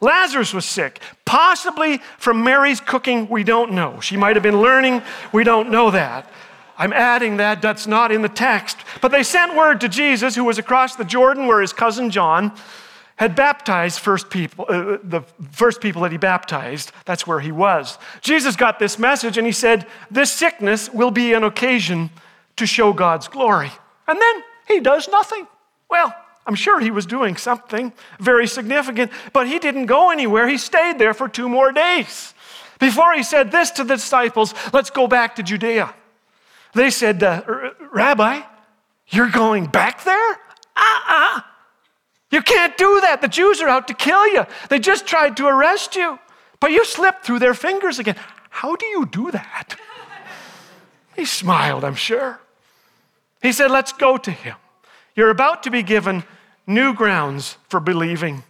Lazarus 0.00 0.52
was 0.52 0.64
sick, 0.64 1.00
possibly 1.24 1.98
from 2.18 2.44
Mary's 2.44 2.80
cooking, 2.80 3.28
we 3.28 3.44
don't 3.44 3.72
know. 3.72 4.00
She 4.00 4.16
might 4.16 4.36
have 4.36 4.42
been 4.42 4.60
learning, 4.60 5.02
we 5.32 5.42
don't 5.42 5.70
know 5.70 5.90
that. 5.90 6.30
I'm 6.78 6.92
adding 6.92 7.38
that, 7.38 7.62
that's 7.62 7.86
not 7.86 8.12
in 8.12 8.20
the 8.20 8.28
text. 8.28 8.76
But 9.00 9.10
they 9.10 9.22
sent 9.22 9.56
word 9.56 9.80
to 9.80 9.88
Jesus, 9.88 10.34
who 10.34 10.44
was 10.44 10.58
across 10.58 10.96
the 10.96 11.04
Jordan 11.04 11.46
where 11.46 11.62
his 11.62 11.72
cousin 11.72 12.10
John 12.10 12.52
had 13.16 13.34
baptized 13.34 13.98
first 13.98 14.28
people, 14.28 14.66
uh, 14.68 14.98
the 15.02 15.22
first 15.50 15.80
people 15.80 16.02
that 16.02 16.12
he 16.12 16.18
baptized. 16.18 16.92
That's 17.06 17.26
where 17.26 17.40
he 17.40 17.50
was. 17.50 17.96
Jesus 18.20 18.56
got 18.56 18.78
this 18.78 18.98
message 18.98 19.38
and 19.38 19.46
he 19.46 19.52
said, 19.52 19.86
This 20.10 20.30
sickness 20.30 20.92
will 20.92 21.10
be 21.10 21.32
an 21.32 21.42
occasion 21.42 22.10
to 22.56 22.66
show 22.66 22.92
God's 22.92 23.28
glory. 23.28 23.70
And 24.06 24.20
then 24.20 24.42
he 24.68 24.80
does 24.80 25.08
nothing. 25.08 25.46
Well, 25.88 26.14
I'm 26.46 26.54
sure 26.54 26.78
he 26.78 26.90
was 26.90 27.06
doing 27.06 27.36
something 27.36 27.92
very 28.20 28.46
significant, 28.46 29.10
but 29.32 29.48
he 29.48 29.58
didn't 29.58 29.86
go 29.86 30.10
anywhere. 30.10 30.48
He 30.48 30.58
stayed 30.58 30.98
there 30.98 31.14
for 31.14 31.28
two 31.28 31.48
more 31.48 31.72
days. 31.72 32.34
Before 32.78 33.12
he 33.14 33.22
said 33.22 33.50
this 33.50 33.70
to 33.72 33.84
the 33.84 33.96
disciples, 33.96 34.54
let's 34.72 34.90
go 34.90 35.08
back 35.08 35.36
to 35.36 35.42
Judea. 35.42 35.94
They 36.74 36.90
said, 36.90 37.22
uh, 37.22 37.42
Rabbi, 37.92 38.42
you're 39.08 39.30
going 39.30 39.66
back 39.66 40.04
there? 40.04 40.30
Uh 40.76 41.00
uh 41.08 41.40
You 42.30 42.42
can't 42.42 42.76
do 42.76 43.00
that. 43.02 43.22
The 43.22 43.28
Jews 43.28 43.60
are 43.60 43.68
out 43.68 43.88
to 43.88 43.94
kill 43.94 44.26
you. 44.28 44.44
They 44.68 44.78
just 44.78 45.06
tried 45.06 45.36
to 45.38 45.46
arrest 45.46 45.96
you, 45.96 46.18
but 46.60 46.70
you 46.70 46.84
slipped 46.84 47.24
through 47.24 47.38
their 47.38 47.54
fingers 47.54 47.98
again. 47.98 48.16
How 48.50 48.76
do 48.76 48.86
you 48.86 49.06
do 49.06 49.30
that? 49.30 49.76
He 51.16 51.24
smiled, 51.24 51.82
I'm 51.82 51.94
sure. 51.94 52.38
He 53.40 53.50
said, 53.50 53.70
Let's 53.70 53.92
go 53.92 54.18
to 54.18 54.30
him. 54.30 54.56
You're 55.16 55.30
about 55.30 55.64
to 55.64 55.70
be 55.70 55.82
given 55.82 56.22
new 56.66 56.94
grounds 56.94 57.56
for 57.68 57.80
believing. 57.80 58.44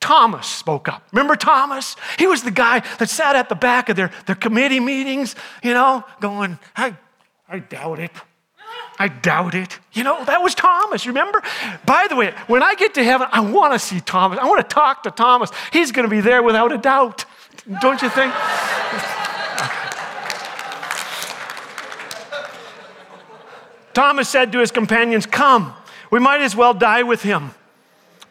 Thomas 0.00 0.46
spoke 0.46 0.88
up. 0.88 1.02
Remember 1.12 1.36
Thomas? 1.36 1.96
He 2.18 2.26
was 2.26 2.42
the 2.42 2.50
guy 2.50 2.80
that 2.98 3.08
sat 3.08 3.36
at 3.36 3.48
the 3.48 3.54
back 3.54 3.88
of 3.88 3.96
their, 3.96 4.10
their 4.26 4.34
committee 4.34 4.80
meetings, 4.80 5.34
you 5.62 5.72
know, 5.72 6.04
going, 6.20 6.58
I, 6.76 6.96
I 7.48 7.60
doubt 7.60 7.98
it. 8.00 8.10
I 8.98 9.08
doubt 9.08 9.54
it. 9.54 9.78
You 9.92 10.02
know, 10.02 10.24
that 10.24 10.42
was 10.42 10.54
Thomas, 10.54 11.06
remember? 11.06 11.42
By 11.86 12.06
the 12.08 12.16
way, 12.16 12.34
when 12.48 12.62
I 12.64 12.74
get 12.74 12.94
to 12.94 13.04
heaven, 13.04 13.28
I 13.30 13.40
want 13.40 13.72
to 13.72 13.78
see 13.78 14.00
Thomas. 14.00 14.40
I 14.40 14.46
want 14.46 14.68
to 14.68 14.74
talk 14.74 15.04
to 15.04 15.10
Thomas. 15.12 15.50
He's 15.72 15.92
going 15.92 16.04
to 16.04 16.10
be 16.10 16.20
there 16.20 16.42
without 16.42 16.72
a 16.72 16.78
doubt. 16.78 17.24
Don't 17.80 18.02
you 18.02 18.08
think? 18.08 18.34
Thomas 23.94 24.28
said 24.28 24.52
to 24.52 24.58
his 24.60 24.70
companions, 24.70 25.26
Come, 25.26 25.74
we 26.10 26.20
might 26.20 26.40
as 26.40 26.56
well 26.56 26.74
die 26.74 27.02
with 27.02 27.22
him. 27.22 27.50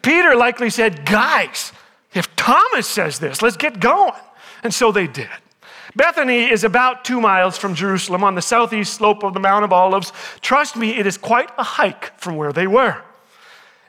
Peter 0.02 0.34
likely 0.34 0.70
said, 0.70 1.04
Guys, 1.04 1.72
if 2.14 2.34
Thomas 2.36 2.86
says 2.86 3.18
this, 3.18 3.42
let's 3.42 3.56
get 3.56 3.80
going. 3.80 4.12
And 4.62 4.72
so 4.72 4.90
they 4.90 5.06
did. 5.06 5.28
Bethany 5.96 6.50
is 6.50 6.64
about 6.64 7.04
two 7.04 7.20
miles 7.20 7.58
from 7.58 7.74
Jerusalem 7.74 8.22
on 8.22 8.34
the 8.34 8.42
southeast 8.42 8.94
slope 8.94 9.22
of 9.24 9.34
the 9.34 9.40
Mount 9.40 9.64
of 9.64 9.72
Olives. 9.72 10.12
Trust 10.40 10.76
me, 10.76 10.96
it 10.96 11.06
is 11.06 11.16
quite 11.16 11.50
a 11.58 11.62
hike 11.62 12.18
from 12.18 12.36
where 12.36 12.52
they 12.52 12.66
were. 12.66 13.02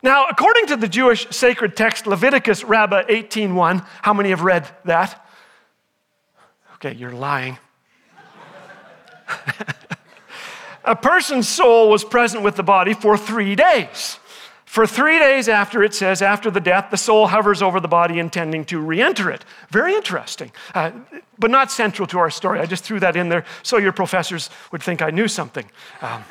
Now, 0.02 0.28
according 0.28 0.68
to 0.68 0.78
the 0.78 0.88
Jewish 0.88 1.28
sacred 1.30 1.76
text 1.76 2.08
Leviticus 2.08 2.64
Rabbah 2.64 3.04
18:1, 3.10 3.86
how 4.02 4.14
many 4.14 4.30
have 4.30 4.42
read 4.42 4.68
that? 4.86 5.26
Okay, 6.76 6.94
you're 6.94 7.12
lying. 7.12 7.58
a 10.84 10.96
person's 10.96 11.48
soul 11.48 11.90
was 11.90 12.04
present 12.04 12.44
with 12.44 12.56
the 12.56 12.64
body 12.64 12.94
for 12.94 13.18
3 13.18 13.56
days. 13.56 14.20
For 14.70 14.86
three 14.86 15.18
days 15.18 15.50
after, 15.50 15.82
it 15.82 15.96
says, 15.96 16.22
after 16.22 16.52
the 16.52 16.60
death, 16.60 16.92
the 16.92 16.96
soul 16.96 17.26
hovers 17.26 17.64
over 17.64 17.80
the 17.80 17.88
body 17.88 18.20
intending 18.20 18.66
to 18.66 18.80
re 18.80 19.02
enter 19.02 19.32
it. 19.32 19.44
Very 19.72 19.96
interesting, 19.96 20.52
uh, 20.76 20.92
but 21.40 21.50
not 21.50 21.72
central 21.72 22.08
to 22.10 22.20
our 22.20 22.30
story. 22.30 22.60
I 22.60 22.68
just 22.68 22.84
threw 22.84 23.00
that 23.00 23.16
in 23.16 23.30
there 23.30 23.46
so 23.64 23.78
your 23.78 23.94
professors 23.94 24.52
would 24.72 24.84
think 24.84 25.02
I 25.02 25.10
knew 25.10 25.28
something. 25.28 25.66
Um, 26.04 26.24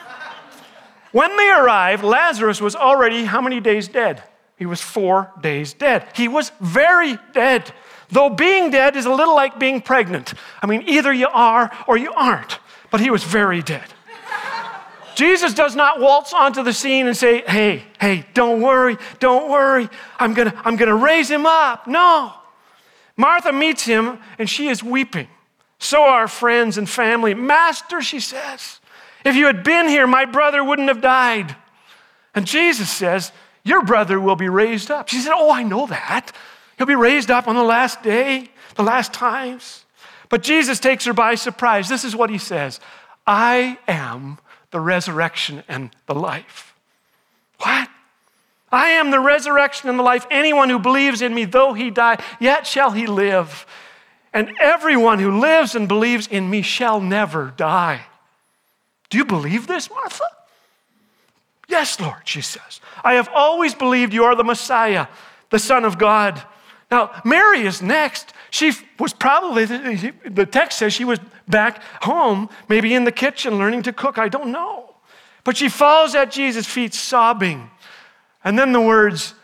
when 1.11 1.37
they 1.37 1.50
arrived, 1.50 2.05
Lazarus 2.05 2.61
was 2.61 2.76
already 2.76 3.25
how 3.25 3.40
many 3.40 3.59
days 3.59 3.88
dead? 3.88 4.23
He 4.57 4.67
was 4.67 4.81
four 4.81 5.33
days 5.40 5.73
dead. 5.73 6.07
He 6.14 6.28
was 6.28 6.52
very 6.61 7.19
dead. 7.33 7.73
Though 8.11 8.31
being 8.31 8.71
dead 8.71 8.95
is 8.95 9.05
a 9.05 9.12
little 9.12 9.35
like 9.35 9.59
being 9.59 9.81
pregnant. 9.81 10.35
I 10.62 10.67
mean, 10.67 10.85
either 10.87 11.12
you 11.12 11.26
are 11.26 11.73
or 11.88 11.97
you 11.97 12.12
aren't. 12.12 12.61
But 12.93 13.00
he 13.00 13.11
was 13.11 13.25
very 13.25 13.62
dead. 13.62 13.93
Jesus 15.19 15.53
does 15.53 15.75
not 15.75 15.99
waltz 15.99 16.33
onto 16.33 16.63
the 16.63 16.73
scene 16.73 17.09
and 17.09 17.17
say, 17.17 17.41
Hey, 17.41 17.83
hey, 18.01 18.25
don't 18.35 18.63
worry, 18.63 18.97
don't 19.19 19.51
worry. 19.51 19.89
I'm 20.17 20.33
gonna, 20.33 20.55
I'm 20.65 20.77
gonna 20.77 20.95
raise 20.95 21.29
him 21.29 21.45
up. 21.45 21.89
No. 21.89 22.33
Martha 23.17 23.53
meets 23.53 23.85
him 23.85 24.21
and 24.39 24.49
she 24.49 24.69
is 24.69 24.81
weeping. 24.81 25.27
So 25.81 26.05
are 26.05 26.29
friends 26.29 26.79
and 26.79 26.89
family. 26.89 27.35
Master, 27.35 28.01
she 28.01 28.21
says, 28.21 28.79
if 29.25 29.35
you 29.35 29.47
had 29.47 29.65
been 29.65 29.89
here, 29.89 30.07
my 30.07 30.25
brother 30.25 30.63
wouldn't 30.63 30.87
have 30.87 31.01
died. 31.01 31.57
And 32.33 32.47
Jesus 32.47 32.89
says, 32.89 33.33
Your 33.65 33.83
brother 33.83 34.21
will 34.21 34.37
be 34.37 34.49
raised 34.49 34.89
up. 34.89 35.09
She 35.09 35.19
said, 35.19 35.33
Oh, 35.35 35.51
I 35.51 35.65
know 35.65 35.89
that. 35.89 36.31
He'll 36.77 36.87
be 36.87 36.95
raised 36.95 37.29
up 37.29 37.49
on 37.49 37.57
the 37.57 37.65
last 37.65 38.05
day, 38.05 38.51
the 38.77 38.85
last 38.85 39.13
times. 39.13 39.85
But 40.29 40.45
Jesus 40.45 40.79
takes 40.79 41.07
her 41.07 41.13
by 41.13 41.35
surprise. 41.35 41.89
This 41.89 42.05
is 42.05 42.15
what 42.15 42.31
he 42.31 42.39
says 42.39 42.79
I 43.27 43.79
am 43.89 44.39
the 44.71 44.81
resurrection 44.81 45.63
and 45.69 45.91
the 46.07 46.15
life. 46.15 46.75
What? 47.59 47.89
I 48.71 48.91
am 48.91 49.11
the 49.11 49.21
resurrection 49.21 49.89
and 49.89 49.99
the 49.99 50.03
life. 50.03 50.27
Anyone 50.31 50.69
who 50.69 50.79
believes 50.79 51.23
in 51.23 51.35
me, 51.35 51.45
though 51.45 51.73
he 51.73 51.91
die, 51.91 52.23
yet 52.39 52.67
shall 52.67 52.91
he 52.91 53.07
live. 53.07 53.67
And 54.33 54.55
everyone 54.61 55.19
who 55.19 55.41
lives 55.41 55.75
and 55.75 55.89
believes 55.89 56.27
in 56.27 56.51
me 56.51 56.63
shall 56.63 57.01
never 57.01 57.53
die. 57.57 58.03
Do 59.09 59.17
you 59.17 59.25
believe 59.25 59.67
this, 59.67 59.91
Martha? 59.91 60.25
Yes, 61.67 61.99
Lord, 61.99 62.23
she 62.25 62.43
says. 62.43 62.81
I 63.03 63.15
have 63.15 63.29
always 63.35 63.75
believed 63.75 64.13
you 64.13 64.25
are 64.25 64.35
the 64.35 64.45
Messiah, 64.45 65.07
the 65.51 65.59
Son 65.59 65.85
of 65.85 65.99
God. 65.99 66.43
Now, 66.91 67.11
Mary 67.25 67.63
is 67.63 67.81
next. 67.81 68.33
She 68.50 68.73
was 68.99 69.12
probably, 69.12 69.64
the 69.64 70.49
text 70.50 70.78
says 70.78 70.93
she 70.93 71.05
was 71.05 71.19
back 71.47 71.83
home, 72.02 72.49
maybe 72.69 72.95
in 72.95 73.05
the 73.05 73.12
kitchen 73.12 73.59
learning 73.59 73.83
to 73.83 73.93
cook. 73.93 74.19
I 74.19 74.28
don't 74.28 74.52
know. 74.52 74.95
But 75.45 75.57
she 75.57 75.69
falls 75.69 76.14
at 76.14 76.31
Jesus' 76.31 76.67
feet 76.67 76.95
sobbing. 76.95 77.71
And 78.45 78.59
then 78.59 78.73
the 78.73 78.81
words, 78.81 79.35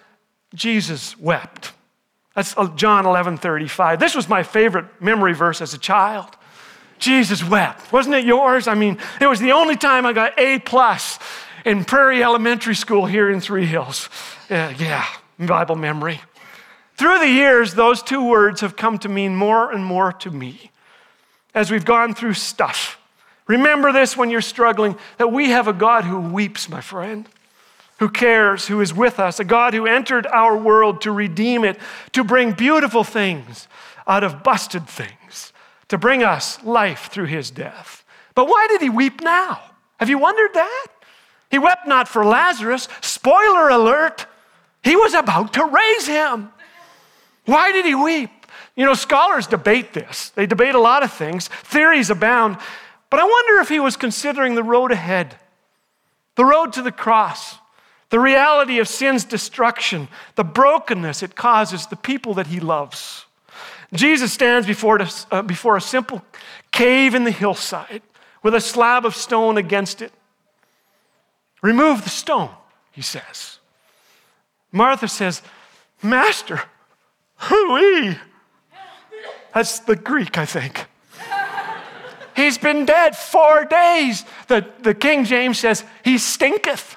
Jesus 0.54 1.18
wept. 1.18 1.72
That's 2.34 2.56
uh, 2.56 2.68
John 2.74 3.06
11 3.06 3.38
35. 3.38 4.00
This 4.00 4.14
was 4.14 4.28
my 4.28 4.42
favorite 4.42 4.86
memory 5.00 5.34
verse 5.34 5.60
as 5.60 5.74
a 5.74 5.78
child. 5.78 6.36
Jesus 6.98 7.44
wept. 7.44 7.92
Wasn't 7.92 8.14
it 8.14 8.24
yours? 8.24 8.66
I 8.66 8.74
mean, 8.74 8.98
it 9.20 9.26
was 9.26 9.40
the 9.40 9.52
only 9.52 9.76
time 9.76 10.06
I 10.06 10.12
got 10.12 10.38
A 10.38 10.58
plus 10.60 11.18
in 11.64 11.84
Prairie 11.84 12.22
Elementary 12.22 12.74
School 12.74 13.06
here 13.06 13.30
in 13.30 13.40
Three 13.40 13.66
Hills. 13.66 14.08
Yeah, 14.48 14.70
yeah, 14.78 15.06
Bible 15.38 15.76
memory. 15.76 16.20
Through 16.96 17.18
the 17.18 17.28
years, 17.28 17.74
those 17.74 18.02
two 18.02 18.24
words 18.24 18.60
have 18.60 18.76
come 18.76 18.98
to 18.98 19.08
mean 19.08 19.34
more 19.34 19.70
and 19.72 19.84
more 19.84 20.12
to 20.12 20.30
me 20.30 20.70
as 21.54 21.70
we've 21.70 21.84
gone 21.84 22.14
through 22.14 22.34
stuff. 22.34 23.00
Remember 23.46 23.92
this 23.92 24.16
when 24.16 24.30
you're 24.30 24.40
struggling 24.40 24.96
that 25.18 25.32
we 25.32 25.50
have 25.50 25.68
a 25.68 25.72
God 25.72 26.04
who 26.04 26.18
weeps, 26.20 26.68
my 26.68 26.80
friend, 26.80 27.28
who 27.98 28.08
cares, 28.08 28.66
who 28.66 28.80
is 28.80 28.94
with 28.94 29.20
us, 29.20 29.38
a 29.38 29.44
God 29.44 29.74
who 29.74 29.86
entered 29.86 30.26
our 30.26 30.56
world 30.56 31.00
to 31.02 31.12
redeem 31.12 31.64
it, 31.64 31.78
to 32.12 32.24
bring 32.24 32.52
beautiful 32.52 33.04
things 33.04 33.68
out 34.06 34.24
of 34.24 34.42
busted 34.42 34.86
things, 34.88 35.52
to 35.88 35.98
bring 35.98 36.22
us 36.22 36.62
life 36.64 37.08
through 37.10 37.26
his 37.26 37.50
death. 37.50 38.04
But 38.34 38.46
why 38.46 38.66
did 38.68 38.80
he 38.80 38.90
weep 38.90 39.20
now? 39.20 39.60
Have 40.00 40.08
you 40.08 40.18
wondered 40.18 40.54
that? 40.54 40.86
He 41.50 41.58
wept 41.58 41.86
not 41.86 42.08
for 42.08 42.24
Lazarus. 42.24 42.88
Spoiler 43.00 43.68
alert, 43.68 44.26
he 44.82 44.96
was 44.96 45.14
about 45.14 45.52
to 45.54 45.64
raise 45.64 46.06
him. 46.06 46.50
Why 47.44 47.72
did 47.72 47.84
he 47.84 47.94
weep? 47.94 48.30
You 48.76 48.84
know, 48.84 48.94
scholars 48.94 49.46
debate 49.46 49.92
this. 49.92 50.30
They 50.30 50.46
debate 50.46 50.74
a 50.74 50.80
lot 50.80 51.02
of 51.02 51.12
things, 51.12 51.48
theories 51.48 52.10
abound. 52.10 52.56
But 53.10 53.20
I 53.20 53.24
wonder 53.24 53.60
if 53.60 53.68
he 53.68 53.80
was 53.80 53.96
considering 53.96 54.54
the 54.54 54.62
road 54.62 54.90
ahead, 54.90 55.36
the 56.34 56.44
road 56.44 56.72
to 56.72 56.82
the 56.82 56.92
cross, 56.92 57.58
the 58.10 58.18
reality 58.18 58.78
of 58.78 58.88
sin's 58.88 59.24
destruction, 59.24 60.08
the 60.34 60.44
brokenness 60.44 61.22
it 61.22 61.36
causes 61.36 61.86
the 61.86 61.96
people 61.96 62.34
that 62.34 62.48
he 62.48 62.60
loves. 62.60 63.26
Jesus 63.92 64.32
stands 64.32 64.66
before, 64.66 65.00
uh, 65.30 65.42
before 65.42 65.76
a 65.76 65.80
simple 65.80 66.22
cave 66.72 67.14
in 67.14 67.24
the 67.24 67.30
hillside 67.30 68.02
with 68.42 68.54
a 68.54 68.60
slab 68.60 69.04
of 69.04 69.14
stone 69.14 69.56
against 69.56 70.02
it. 70.02 70.12
Remove 71.62 72.04
the 72.04 72.10
stone, 72.10 72.50
he 72.92 73.00
says. 73.00 73.58
Martha 74.72 75.08
says, 75.08 75.40
Master, 76.02 76.62
Hooey. 77.48 78.18
That's 79.54 79.80
the 79.80 79.96
Greek, 79.96 80.36
I 80.38 80.46
think. 80.46 80.86
He's 82.34 82.58
been 82.58 82.84
dead 82.84 83.16
four 83.16 83.64
days. 83.64 84.24
The, 84.48 84.66
the 84.80 84.94
King 84.94 85.24
James 85.24 85.58
says, 85.58 85.84
He 86.04 86.18
stinketh. 86.18 86.96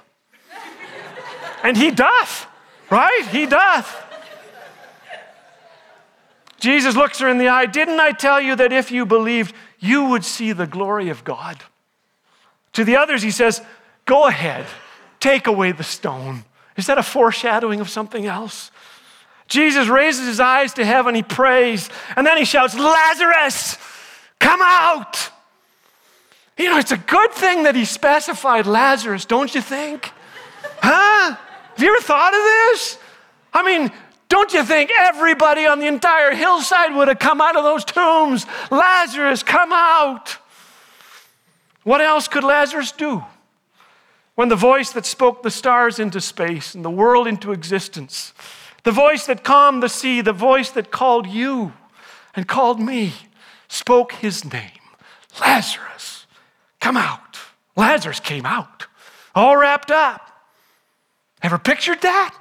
And 1.63 1.77
he 1.77 1.91
doth, 1.91 2.47
right? 2.89 3.25
He 3.27 3.45
doth. 3.45 4.03
Jesus 6.59 6.95
looks 6.95 7.19
her 7.19 7.27
in 7.27 7.37
the 7.37 7.49
eye. 7.49 7.65
Didn't 7.67 7.99
I 7.99 8.11
tell 8.11 8.41
you 8.41 8.55
that 8.55 8.73
if 8.73 8.91
you 8.91 9.05
believed, 9.05 9.53
you 9.79 10.05
would 10.05 10.25
see 10.25 10.53
the 10.53 10.65
glory 10.65 11.09
of 11.09 11.23
God? 11.23 11.63
To 12.73 12.83
the 12.83 12.97
others, 12.97 13.21
he 13.21 13.31
says, 13.31 13.61
Go 14.05 14.27
ahead, 14.27 14.65
take 15.19 15.47
away 15.47 15.71
the 15.71 15.83
stone. 15.83 16.45
Is 16.75 16.87
that 16.87 16.97
a 16.97 17.03
foreshadowing 17.03 17.79
of 17.79 17.89
something 17.89 18.25
else? 18.25 18.71
Jesus 19.47 19.87
raises 19.87 20.27
his 20.27 20.39
eyes 20.39 20.73
to 20.73 20.85
heaven, 20.85 21.15
he 21.15 21.23
prays, 21.23 21.89
and 22.15 22.27
then 22.27 22.37
he 22.37 22.45
shouts, 22.45 22.77
Lazarus, 22.77 23.77
come 24.39 24.59
out. 24.61 25.31
You 26.57 26.69
know, 26.69 26.77
it's 26.77 26.91
a 26.91 26.97
good 26.97 27.31
thing 27.31 27.63
that 27.63 27.75
he 27.75 27.85
specified 27.85 28.65
Lazarus, 28.65 29.25
don't 29.25 29.53
you 29.53 29.61
think? 29.61 30.11
Huh? 30.81 31.35
Have 31.35 31.83
you 31.83 31.93
ever 31.93 32.01
thought 32.01 32.33
of 32.33 32.41
this? 32.41 32.97
I 33.53 33.63
mean, 33.63 33.91
don't 34.29 34.53
you 34.53 34.63
think 34.63 34.91
everybody 34.97 35.65
on 35.65 35.79
the 35.79 35.87
entire 35.87 36.33
hillside 36.33 36.93
would 36.95 37.07
have 37.07 37.19
come 37.19 37.39
out 37.39 37.55
of 37.55 37.63
those 37.63 37.85
tombs? 37.85 38.45
Lazarus, 38.69 39.43
come 39.43 39.71
out. 39.71 40.37
What 41.83 42.01
else 42.01 42.27
could 42.27 42.43
Lazarus 42.43 42.91
do? 42.91 43.23
When 44.35 44.49
the 44.49 44.55
voice 44.55 44.91
that 44.91 45.05
spoke 45.05 45.41
the 45.41 45.51
stars 45.51 45.99
into 45.99 46.19
space 46.19 46.75
and 46.75 46.83
the 46.83 46.89
world 46.89 47.27
into 47.27 47.53
existence 47.53 48.33
the 48.87 48.93
voice 48.93 49.25
that 49.25 49.43
calmed 49.43 49.83
the 49.83 49.89
sea, 49.89 50.21
the 50.21 50.31
voice 50.31 50.69
that 50.69 50.91
called 50.91 51.27
you 51.27 51.73
and 52.33 52.47
called 52.47 52.79
me, 52.79 53.11
spoke 53.67 54.13
his 54.13 54.45
name 54.45 54.79
Lazarus, 55.41 56.25
come 56.79 56.95
out. 56.95 57.37
Lazarus 57.75 58.21
came 58.21 58.45
out, 58.45 58.85
all 59.35 59.57
wrapped 59.57 59.91
up. 59.91 60.21
Ever 61.43 61.57
pictured 61.57 61.99
that? 61.99 62.33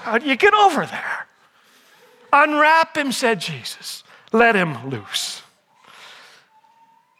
How 0.00 0.18
do 0.18 0.26
you 0.26 0.34
get 0.34 0.52
over 0.52 0.84
there? 0.84 1.28
Unwrap 2.32 2.96
him, 2.96 3.12
said 3.12 3.40
Jesus. 3.40 4.02
Let 4.32 4.56
him 4.56 4.90
loose. 4.90 5.42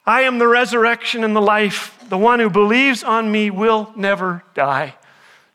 I 0.05 0.23
am 0.23 0.41
the 0.41 0.49
resurrection 0.49 1.23
and 1.23 1.37
the 1.37 1.41
life. 1.41 1.97
The 2.09 2.19
one 2.19 2.41
who 2.41 2.51
believes 2.51 3.05
on 3.05 3.31
me 3.31 3.49
will 3.49 3.93
never 3.95 4.43
die. 4.57 4.97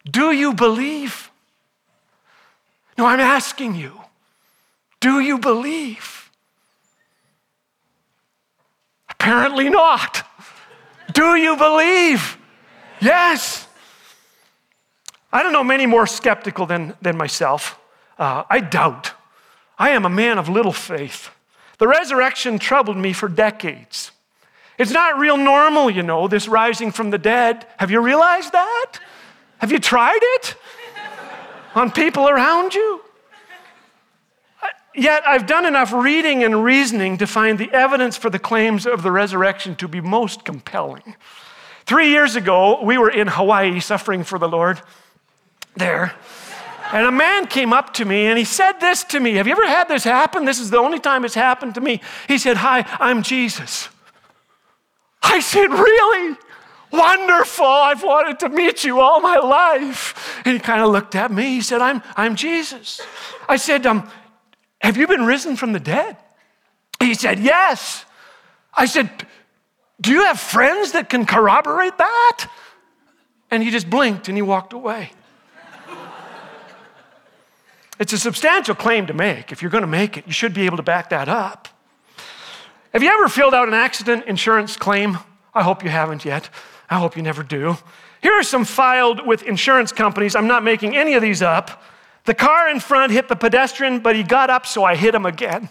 Do 0.09 0.31
you 0.31 0.53
believe? 0.53 1.29
No, 2.97 3.05
I'm 3.05 3.19
asking 3.19 3.75
you. 3.75 3.99
Do 4.99 5.19
you 5.19 5.37
believe? 5.37 6.29
Apparently 9.09 9.69
not. 9.69 10.25
Do 11.13 11.35
you 11.35 11.55
believe? 11.55 12.37
Yes. 13.01 13.67
I 15.31 15.43
don't 15.43 15.53
know 15.53 15.63
many 15.63 15.85
more 15.85 16.07
skeptical 16.07 16.65
than, 16.65 16.95
than 17.01 17.17
myself. 17.17 17.79
Uh, 18.17 18.43
I 18.49 18.59
doubt. 18.59 19.13
I 19.77 19.91
am 19.91 20.05
a 20.05 20.09
man 20.09 20.37
of 20.37 20.49
little 20.49 20.73
faith. 20.73 21.29
The 21.77 21.87
resurrection 21.87 22.59
troubled 22.59 22.97
me 22.97 23.13
for 23.13 23.29
decades. 23.29 24.11
It's 24.77 24.91
not 24.91 25.19
real 25.19 25.37
normal, 25.37 25.89
you 25.89 26.03
know, 26.03 26.27
this 26.27 26.47
rising 26.47 26.91
from 26.91 27.09
the 27.11 27.17
dead. 27.17 27.65
Have 27.77 27.91
you 27.91 28.01
realized 28.01 28.51
that? 28.51 28.99
Have 29.59 29.71
you 29.71 29.79
tried 29.79 30.19
it 30.21 30.55
on 31.75 31.91
people 31.91 32.27
around 32.27 32.73
you? 32.73 33.01
Uh, 34.61 34.67
yet 34.95 35.21
I've 35.27 35.45
done 35.45 35.65
enough 35.65 35.93
reading 35.93 36.43
and 36.43 36.63
reasoning 36.63 37.17
to 37.17 37.27
find 37.27 37.59
the 37.59 37.71
evidence 37.71 38.17
for 38.17 38.29
the 38.29 38.39
claims 38.39 38.85
of 38.85 39.03
the 39.03 39.11
resurrection 39.11 39.75
to 39.77 39.87
be 39.87 40.01
most 40.01 40.45
compelling. 40.45 41.15
Three 41.85 42.09
years 42.09 42.35
ago, 42.35 42.81
we 42.83 42.97
were 42.97 43.09
in 43.09 43.27
Hawaii 43.27 43.79
suffering 43.79 44.23
for 44.23 44.39
the 44.39 44.47
Lord 44.47 44.81
there. 45.75 46.13
And 46.91 47.05
a 47.05 47.11
man 47.11 47.45
came 47.47 47.73
up 47.73 47.93
to 47.95 48.05
me 48.05 48.27
and 48.27 48.37
he 48.37 48.45
said 48.45 48.79
this 48.79 49.03
to 49.05 49.19
me. 49.19 49.35
Have 49.35 49.45
you 49.45 49.51
ever 49.53 49.67
had 49.67 49.87
this 49.87 50.03
happen? 50.03 50.45
This 50.45 50.59
is 50.59 50.69
the 50.69 50.79
only 50.79 50.99
time 50.99 51.25
it's 51.25 51.35
happened 51.35 51.75
to 51.75 51.81
me. 51.81 52.01
He 52.27 52.37
said, 52.37 52.57
Hi, 52.57 52.85
I'm 52.99 53.23
Jesus. 53.23 53.89
I 55.21 55.39
said, 55.39 55.69
Really? 55.69 56.37
Wonderful. 56.91 57.65
I've 57.65 58.03
wanted 58.03 58.39
to 58.39 58.49
meet 58.49 58.83
you 58.83 58.99
all 58.99 59.21
my 59.21 59.37
life. 59.37 60.41
And 60.45 60.53
he 60.53 60.59
kind 60.59 60.81
of 60.81 60.89
looked 60.89 61.15
at 61.15 61.31
me. 61.31 61.43
He 61.55 61.61
said, 61.61 61.81
I'm, 61.81 62.01
I'm 62.15 62.35
Jesus. 62.35 63.01
I 63.47 63.57
said, 63.57 63.85
um, 63.85 64.09
Have 64.81 64.97
you 64.97 65.07
been 65.07 65.25
risen 65.25 65.55
from 65.55 65.73
the 65.73 65.79
dead? 65.79 66.17
He 66.99 67.13
said, 67.13 67.39
Yes. 67.39 68.05
I 68.73 68.85
said, 68.85 69.09
Do 70.01 70.11
you 70.11 70.23
have 70.23 70.39
friends 70.39 70.93
that 70.93 71.09
can 71.09 71.25
corroborate 71.25 71.97
that? 71.97 72.47
And 73.51 73.63
he 73.63 73.71
just 73.71 73.89
blinked 73.89 74.27
and 74.27 74.37
he 74.37 74.41
walked 74.41 74.73
away. 74.73 75.11
it's 77.99 78.13
a 78.13 78.17
substantial 78.17 78.75
claim 78.75 79.07
to 79.07 79.13
make. 79.13 79.51
If 79.51 79.61
you're 79.61 79.71
going 79.71 79.81
to 79.81 79.87
make 79.87 80.17
it, 80.17 80.25
you 80.25 80.33
should 80.33 80.53
be 80.53 80.65
able 80.65 80.77
to 80.77 80.83
back 80.83 81.09
that 81.09 81.27
up. 81.27 81.67
Have 82.93 83.03
you 83.03 83.09
ever 83.09 83.29
filled 83.29 83.53
out 83.53 83.67
an 83.67 83.73
accident 83.75 84.25
insurance 84.25 84.75
claim? 84.75 85.19
I 85.53 85.63
hope 85.63 85.83
you 85.83 85.89
haven't 85.89 86.25
yet. 86.25 86.49
I 86.89 86.97
hope 86.97 87.15
you 87.15 87.21
never 87.21 87.43
do. 87.43 87.77
Here 88.21 88.33
are 88.33 88.43
some 88.43 88.65
filed 88.65 89.25
with 89.25 89.43
insurance 89.43 89.91
companies. 89.91 90.35
I'm 90.35 90.47
not 90.47 90.63
making 90.63 90.95
any 90.95 91.13
of 91.13 91.21
these 91.21 91.41
up. 91.41 91.83
The 92.25 92.33
car 92.33 92.69
in 92.69 92.79
front 92.79 93.11
hit 93.11 93.27
the 93.27 93.35
pedestrian, 93.35 93.99
but 93.99 94.15
he 94.15 94.23
got 94.23 94.49
up, 94.49 94.65
so 94.65 94.83
I 94.83 94.95
hit 94.95 95.15
him 95.15 95.25
again. 95.25 95.69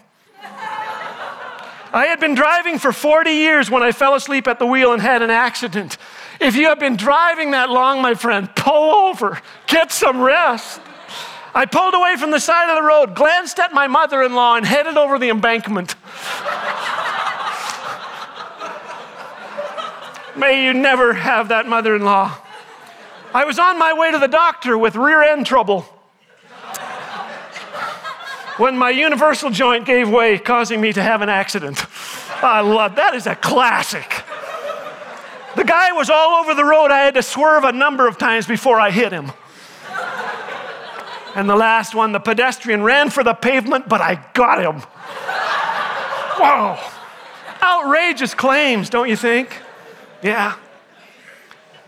I 1.91 2.05
had 2.05 2.19
been 2.19 2.35
driving 2.35 2.77
for 2.77 2.91
40 2.91 3.31
years 3.31 3.71
when 3.71 3.81
I 3.81 3.91
fell 3.91 4.13
asleep 4.13 4.47
at 4.47 4.59
the 4.59 4.65
wheel 4.65 4.93
and 4.93 5.01
had 5.01 5.21
an 5.21 5.31
accident. 5.31 5.97
If 6.39 6.55
you 6.55 6.67
have 6.67 6.79
been 6.79 6.95
driving 6.95 7.51
that 7.51 7.69
long, 7.69 8.01
my 8.01 8.13
friend, 8.13 8.49
pull 8.55 8.91
over, 9.07 9.41
get 9.67 9.91
some 9.91 10.21
rest. 10.21 10.81
I 11.53 11.65
pulled 11.65 11.95
away 11.95 12.15
from 12.15 12.29
the 12.31 12.39
side 12.39 12.69
of 12.69 12.75
the 12.75 12.87
road, 12.87 13.15
glanced 13.15 13.57
at 13.59 13.73
my 13.73 13.87
mother 13.87 14.21
in 14.21 14.35
law, 14.35 14.55
and 14.55 14.65
headed 14.65 14.97
over 14.97 15.17
the 15.17 15.29
embankment. 15.29 15.95
May 20.39 20.63
you 20.63 20.73
never 20.73 21.13
have 21.13 21.49
that 21.49 21.67
mother 21.67 21.95
in 21.97 22.05
law. 22.05 22.37
I 23.33 23.43
was 23.43 23.59
on 23.59 23.77
my 23.77 23.91
way 23.93 24.09
to 24.11 24.17
the 24.17 24.27
doctor 24.27 24.77
with 24.77 24.95
rear 24.95 25.21
end 25.21 25.45
trouble 25.45 25.81
when 28.57 28.77
my 28.77 28.89
universal 28.89 29.49
joint 29.49 29.85
gave 29.85 30.09
way, 30.09 30.39
causing 30.39 30.79
me 30.79 30.93
to 30.93 31.03
have 31.03 31.21
an 31.21 31.27
accident. 31.27 31.85
I 32.41 32.61
love 32.61 32.95
that 32.95 33.15
is 33.15 33.27
a 33.27 33.35
classic. 33.35 34.23
The 35.57 35.65
guy 35.65 35.91
was 35.91 36.09
all 36.09 36.41
over 36.41 36.53
the 36.53 36.63
road. 36.63 36.89
I 36.89 36.99
had 36.99 37.15
to 37.15 37.23
swerve 37.23 37.65
a 37.65 37.73
number 37.73 38.07
of 38.07 38.17
times 38.17 38.47
before 38.47 38.79
I 38.79 38.91
hit 38.91 39.11
him. 39.11 39.33
And 41.35 41.49
the 41.49 41.55
last 41.55 41.93
one, 41.93 42.13
the 42.13 42.19
pedestrian 42.19 42.81
ran 42.81 43.09
for 43.09 43.25
the 43.25 43.33
pavement, 43.33 43.89
but 43.89 43.99
I 43.99 44.25
got 44.33 44.63
him. 44.63 44.81
Whoa. 46.39 46.77
Outrageous 47.61 48.33
claims, 48.33 48.89
don't 48.89 49.09
you 49.09 49.17
think? 49.17 49.49
Yeah. 50.21 50.55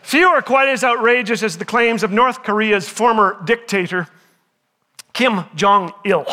Few 0.01 0.27
are 0.27 0.41
quite 0.41 0.69
as 0.69 0.83
outrageous 0.83 1.43
as 1.43 1.57
the 1.57 1.65
claims 1.65 2.03
of 2.03 2.11
North 2.11 2.43
Korea's 2.43 2.87
former 2.89 3.41
dictator, 3.45 4.07
Kim 5.13 5.45
Jong 5.55 5.93
il. 6.05 6.25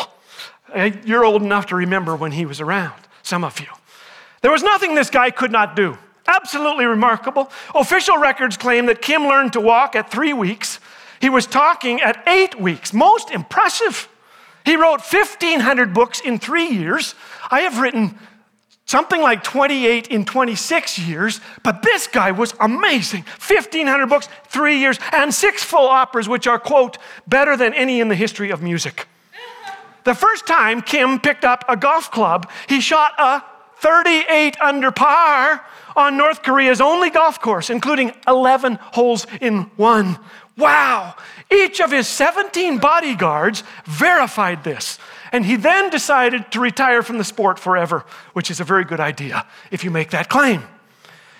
Uh, 0.73 0.91
you're 1.05 1.23
old 1.23 1.41
enough 1.41 1.67
to 1.67 1.75
remember 1.75 2.15
when 2.15 2.31
he 2.31 2.45
was 2.45 2.61
around, 2.61 2.99
some 3.23 3.43
of 3.43 3.59
you. 3.59 3.67
There 4.41 4.51
was 4.51 4.63
nothing 4.63 4.95
this 4.95 5.09
guy 5.09 5.29
could 5.29 5.51
not 5.51 5.75
do. 5.75 5.97
Absolutely 6.27 6.85
remarkable. 6.85 7.51
Official 7.75 8.17
records 8.17 8.55
claim 8.55 8.85
that 8.85 9.01
Kim 9.01 9.23
learned 9.23 9.53
to 9.53 9.61
walk 9.61 9.95
at 9.95 10.11
three 10.11 10.33
weeks. 10.33 10.79
He 11.19 11.29
was 11.29 11.45
talking 11.45 12.01
at 12.01 12.23
eight 12.27 12.59
weeks. 12.59 12.93
Most 12.93 13.31
impressive. 13.31 14.07
He 14.65 14.75
wrote 14.75 15.01
1,500 15.01 15.93
books 15.93 16.19
in 16.19 16.37
three 16.37 16.67
years. 16.67 17.15
I 17.49 17.61
have 17.61 17.79
written 17.79 18.17
something 18.89 19.21
like 19.21 19.43
28 19.43 20.07
in 20.07 20.25
26 20.25 20.97
years, 20.97 21.41
but 21.63 21.83
this 21.83 22.07
guy 22.07 22.31
was 22.31 22.55
amazing. 22.59 23.23
1,500 23.23 24.07
books, 24.07 24.27
three 24.47 24.79
years, 24.79 24.97
and 25.11 25.31
six 25.31 25.63
full 25.63 25.87
operas, 25.87 26.27
which 26.27 26.47
are, 26.47 26.57
quote, 26.57 26.97
better 27.27 27.55
than 27.55 27.71
any 27.75 27.99
in 27.99 28.07
the 28.07 28.15
history 28.15 28.49
of 28.49 28.63
music. 28.63 29.07
The 30.05 30.15
first 30.15 30.47
time 30.47 30.81
Kim 30.81 31.19
picked 31.19 31.45
up 31.45 31.63
a 31.69 31.77
golf 31.77 32.09
club, 32.09 32.49
he 32.67 32.81
shot 32.81 33.13
a 33.19 33.43
38 33.77 34.59
under 34.59 34.91
par 34.91 35.63
on 35.95 36.17
North 36.17 36.41
Korea's 36.41 36.81
only 36.81 37.11
golf 37.11 37.39
course, 37.39 37.69
including 37.69 38.11
11 38.27 38.79
holes 38.81 39.27
in 39.39 39.69
one. 39.75 40.17
Wow! 40.57 41.15
Each 41.51 41.79
of 41.79 41.91
his 41.91 42.07
17 42.07 42.79
bodyguards 42.79 43.61
verified 43.85 44.63
this. 44.63 44.97
And 45.31 45.45
he 45.45 45.55
then 45.55 45.89
decided 45.89 46.51
to 46.51 46.59
retire 46.59 47.03
from 47.03 47.17
the 47.17 47.23
sport 47.23 47.59
forever, 47.59 48.05
which 48.33 48.49
is 48.49 48.59
a 48.59 48.63
very 48.63 48.83
good 48.83 48.99
idea 48.99 49.45
if 49.71 49.83
you 49.83 49.91
make 49.91 50.09
that 50.11 50.29
claim. 50.29 50.63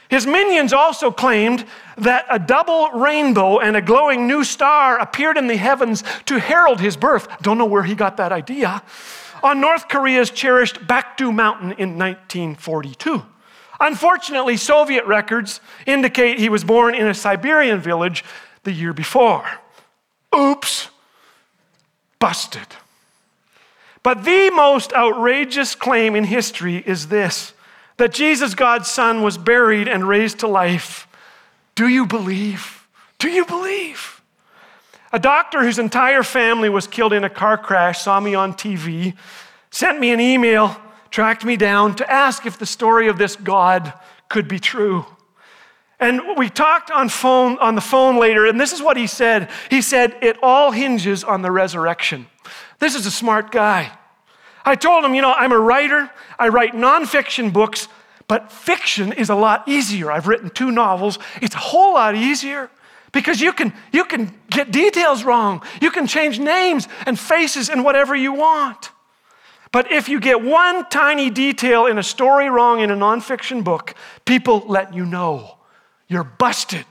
His 0.09 0.25
minions 0.25 0.73
also 0.73 1.11
claimed 1.11 1.65
that 1.97 2.25
a 2.29 2.39
double 2.39 2.89
rainbow 2.91 3.59
and 3.59 3.75
a 3.75 3.81
glowing 3.81 4.27
new 4.27 4.43
star 4.43 4.97
appeared 4.97 5.37
in 5.37 5.45
the 5.47 5.55
heavens 5.55 6.03
to 6.25 6.39
herald 6.39 6.79
his 6.79 6.97
birth. 6.97 7.27
Don't 7.41 7.59
know 7.59 7.65
where 7.65 7.83
he 7.83 7.93
got 7.93 8.17
that 8.17 8.31
idea. 8.31 8.81
On 9.43 9.61
North 9.61 9.87
Korea's 9.87 10.31
cherished 10.31 10.87
Baekdu 10.87 11.33
Mountain 11.33 11.73
in 11.73 11.97
1942. 11.97 13.23
Unfortunately, 13.79 14.57
Soviet 14.57 15.05
records 15.05 15.61
indicate 15.85 16.39
he 16.39 16.49
was 16.49 16.63
born 16.63 16.95
in 16.95 17.07
a 17.07 17.13
Siberian 17.13 17.79
village 17.79 18.25
the 18.63 18.71
year 18.71 18.93
before. 18.93 19.45
Oops, 20.35 20.89
busted. 22.17 22.67
But 24.03 24.23
the 24.23 24.49
most 24.51 24.93
outrageous 24.93 25.75
claim 25.75 26.15
in 26.15 26.23
history 26.23 26.77
is 26.85 27.07
this 27.07 27.53
that 27.97 28.13
Jesus, 28.13 28.55
God's 28.55 28.89
Son, 28.89 29.23
was 29.23 29.37
buried 29.37 29.89
and 29.89 30.07
raised 30.07 30.39
to 30.39 30.47
life. 30.47 31.05
Do 31.75 31.87
you 31.87 32.05
believe? 32.05 32.87
Do 33.17 33.29
you 33.29 33.45
believe? 33.45 34.21
A 35.11 35.19
doctor 35.19 35.63
whose 35.63 35.79
entire 35.79 36.23
family 36.23 36.69
was 36.69 36.87
killed 36.87 37.11
in 37.11 37.25
a 37.25 37.29
car 37.29 37.57
crash 37.57 38.01
saw 38.01 38.19
me 38.19 38.35
on 38.35 38.53
TV, 38.53 39.15
sent 39.71 39.99
me 39.99 40.11
an 40.11 40.21
email, 40.21 40.77
tracked 41.09 41.43
me 41.43 41.57
down 41.57 41.95
to 41.95 42.09
ask 42.09 42.45
if 42.45 42.57
the 42.57 42.65
story 42.65 43.09
of 43.09 43.17
this 43.17 43.35
God 43.35 43.91
could 44.29 44.47
be 44.47 44.59
true. 44.59 45.05
And 45.99 46.21
we 46.37 46.49
talked 46.49 46.91
on 46.91 47.09
phone 47.09 47.57
on 47.59 47.75
the 47.75 47.81
phone 47.81 48.17
later, 48.17 48.45
and 48.45 48.59
this 48.61 48.71
is 48.71 48.81
what 48.81 48.95
he 48.95 49.07
said. 49.07 49.49
He 49.69 49.81
said, 49.81 50.15
It 50.21 50.37
all 50.41 50.71
hinges 50.71 51.23
on 51.25 51.41
the 51.41 51.51
resurrection. 51.51 52.27
This 52.79 52.95
is 52.95 53.05
a 53.05 53.11
smart 53.11 53.51
guy. 53.51 53.91
I 54.65 54.75
told 54.75 55.03
him, 55.03 55.13
you 55.13 55.21
know, 55.21 55.33
I'm 55.33 55.51
a 55.51 55.59
writer, 55.59 56.09
I 56.37 56.49
write 56.49 56.73
nonfiction 56.73 57.51
books, 57.53 57.87
but 58.27 58.51
fiction 58.51 59.13
is 59.13 59.29
a 59.29 59.35
lot 59.35 59.67
easier. 59.67 60.11
I've 60.11 60.27
written 60.27 60.49
two 60.49 60.71
novels, 60.71 61.19
it's 61.41 61.55
a 61.55 61.59
whole 61.59 61.93
lot 61.93 62.15
easier. 62.15 62.69
Because 63.11 63.41
you 63.41 63.53
can, 63.53 63.73
you 63.91 64.05
can 64.05 64.31
get 64.51 64.71
details 64.71 65.23
wrong. 65.23 65.63
You 65.81 65.89
can 65.89 66.05
change 66.05 66.39
names 66.39 66.87
and 67.07 67.19
faces 67.19 67.67
and 67.69 67.83
whatever 67.83 68.15
you 68.15 68.33
want. 68.33 68.91
But 69.71 69.91
if 69.91 70.09
you 70.09 70.19
get 70.19 70.43
one 70.43 70.87
tiny 70.89 71.29
detail 71.29 71.85
in 71.85 71.97
a 71.97 72.03
story 72.03 72.49
wrong 72.49 72.79
in 72.81 72.91
a 72.91 72.95
nonfiction 72.95 73.63
book, 73.63 73.93
people 74.25 74.63
let 74.67 74.93
you 74.93 75.05
know. 75.05 75.57
You're 76.07 76.23
busted. 76.23 76.85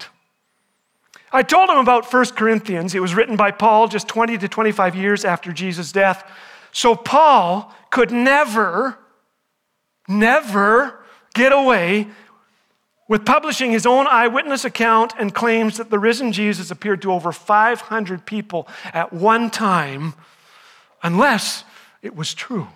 I 1.32 1.42
told 1.42 1.68
him 1.68 1.78
about 1.78 2.12
1 2.12 2.26
Corinthians. 2.36 2.94
It 2.94 3.00
was 3.00 3.14
written 3.14 3.36
by 3.36 3.50
Paul 3.50 3.88
just 3.88 4.08
20 4.08 4.38
to 4.38 4.48
25 4.48 4.96
years 4.96 5.24
after 5.24 5.52
Jesus' 5.52 5.92
death. 5.92 6.28
So 6.72 6.94
Paul 6.94 7.74
could 7.90 8.10
never, 8.10 8.98
never 10.08 11.00
get 11.34 11.52
away 11.52 12.06
with 13.08 13.24
publishing 13.24 13.70
his 13.70 13.86
own 13.86 14.06
eyewitness 14.06 14.64
account 14.64 15.14
and 15.18 15.34
claims 15.34 15.78
that 15.78 15.90
the 15.90 15.98
risen 15.98 16.32
Jesus 16.32 16.70
appeared 16.70 17.00
to 17.02 17.12
over 17.12 17.32
500 17.32 18.26
people 18.26 18.68
at 18.92 19.12
one 19.12 19.50
time, 19.50 20.14
unless 21.02 21.64
it 22.02 22.14
was 22.14 22.34
true. 22.34 22.68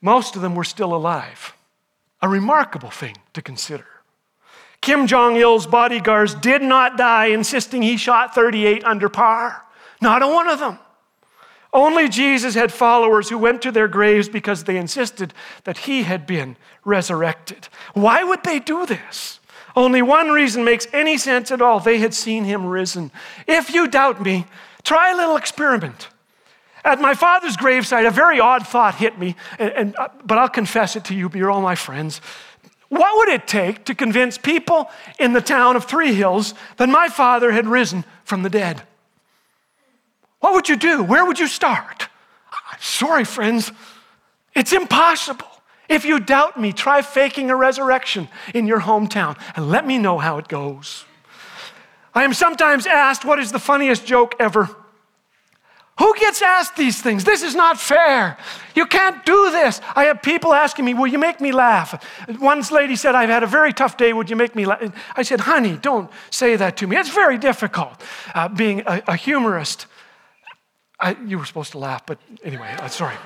Most 0.00 0.36
of 0.36 0.42
them 0.42 0.54
were 0.54 0.64
still 0.64 0.94
alive. 0.94 1.54
a 2.22 2.28
remarkable 2.28 2.90
thing 2.90 3.16
to 3.34 3.42
consider. 3.42 3.93
Kim 4.84 5.06
Jong 5.06 5.36
il's 5.36 5.66
bodyguards 5.66 6.34
did 6.34 6.60
not 6.60 6.98
die, 6.98 7.26
insisting 7.28 7.80
he 7.80 7.96
shot 7.96 8.34
38 8.34 8.84
under 8.84 9.08
par. 9.08 9.64
Not 10.02 10.22
a 10.22 10.28
one 10.28 10.46
of 10.46 10.58
them. 10.58 10.78
Only 11.72 12.06
Jesus 12.10 12.54
had 12.54 12.70
followers 12.70 13.30
who 13.30 13.38
went 13.38 13.62
to 13.62 13.72
their 13.72 13.88
graves 13.88 14.28
because 14.28 14.64
they 14.64 14.76
insisted 14.76 15.32
that 15.64 15.78
he 15.78 16.02
had 16.02 16.26
been 16.26 16.58
resurrected. 16.84 17.68
Why 17.94 18.24
would 18.24 18.44
they 18.44 18.58
do 18.58 18.84
this? 18.84 19.40
Only 19.74 20.02
one 20.02 20.28
reason 20.28 20.64
makes 20.64 20.86
any 20.92 21.16
sense 21.16 21.50
at 21.50 21.62
all. 21.62 21.80
They 21.80 21.96
had 21.96 22.12
seen 22.12 22.44
him 22.44 22.66
risen. 22.66 23.10
If 23.46 23.72
you 23.72 23.88
doubt 23.88 24.20
me, 24.20 24.44
try 24.82 25.12
a 25.12 25.16
little 25.16 25.36
experiment. 25.36 26.08
At 26.84 27.00
my 27.00 27.14
father's 27.14 27.56
gravesite, 27.56 28.06
a 28.06 28.10
very 28.10 28.38
odd 28.38 28.66
thought 28.66 28.96
hit 28.96 29.18
me, 29.18 29.34
and, 29.58 29.72
and, 29.72 29.96
uh, 29.96 30.08
but 30.26 30.36
I'll 30.36 30.50
confess 30.50 30.94
it 30.94 31.04
to 31.06 31.14
you, 31.14 31.30
you're 31.32 31.50
all 31.50 31.62
my 31.62 31.74
friends. 31.74 32.20
What 32.88 33.16
would 33.18 33.28
it 33.28 33.46
take 33.46 33.84
to 33.86 33.94
convince 33.94 34.38
people 34.38 34.90
in 35.18 35.32
the 35.32 35.40
town 35.40 35.76
of 35.76 35.84
Three 35.84 36.14
Hills 36.14 36.54
that 36.76 36.88
my 36.88 37.08
father 37.08 37.52
had 37.52 37.66
risen 37.66 38.04
from 38.24 38.42
the 38.42 38.50
dead? 38.50 38.82
What 40.40 40.52
would 40.52 40.68
you 40.68 40.76
do? 40.76 41.02
Where 41.02 41.24
would 41.24 41.38
you 41.38 41.48
start? 41.48 42.08
Sorry, 42.78 43.24
friends, 43.24 43.72
it's 44.54 44.72
impossible. 44.72 45.46
If 45.88 46.04
you 46.04 46.20
doubt 46.20 46.60
me, 46.60 46.72
try 46.72 47.02
faking 47.02 47.50
a 47.50 47.56
resurrection 47.56 48.28
in 48.54 48.66
your 48.66 48.80
hometown 48.80 49.38
and 49.56 49.70
let 49.70 49.86
me 49.86 49.98
know 49.98 50.18
how 50.18 50.38
it 50.38 50.48
goes. 50.48 51.04
I 52.14 52.24
am 52.24 52.32
sometimes 52.32 52.86
asked, 52.86 53.24
What 53.24 53.38
is 53.38 53.52
the 53.52 53.58
funniest 53.58 54.06
joke 54.06 54.34
ever? 54.38 54.68
Who 55.98 56.12
gets 56.18 56.42
asked 56.42 56.76
these 56.76 57.00
things? 57.00 57.22
This 57.22 57.42
is 57.42 57.54
not 57.54 57.78
fair. 57.78 58.36
You 58.74 58.84
can't 58.84 59.24
do 59.24 59.50
this. 59.52 59.80
I 59.94 60.04
have 60.04 60.22
people 60.22 60.52
asking 60.52 60.84
me, 60.84 60.94
Will 60.94 61.06
you 61.06 61.18
make 61.18 61.40
me 61.40 61.52
laugh? 61.52 62.02
One 62.40 62.62
lady 62.72 62.96
said, 62.96 63.14
I've 63.14 63.28
had 63.28 63.44
a 63.44 63.46
very 63.46 63.72
tough 63.72 63.96
day. 63.96 64.12
Would 64.12 64.28
you 64.28 64.34
make 64.34 64.56
me 64.56 64.66
laugh? 64.66 64.92
I 65.14 65.22
said, 65.22 65.40
Honey, 65.40 65.76
don't 65.76 66.10
say 66.30 66.56
that 66.56 66.76
to 66.78 66.88
me. 66.88 66.96
It's 66.96 67.10
very 67.10 67.38
difficult 67.38 68.02
uh, 68.34 68.48
being 68.48 68.82
a, 68.86 69.02
a 69.06 69.16
humorist. 69.16 69.86
I, 70.98 71.16
you 71.26 71.38
were 71.38 71.44
supposed 71.44 71.72
to 71.72 71.78
laugh, 71.78 72.04
but 72.06 72.18
anyway, 72.42 72.74
uh, 72.80 72.88
sorry. 72.88 73.16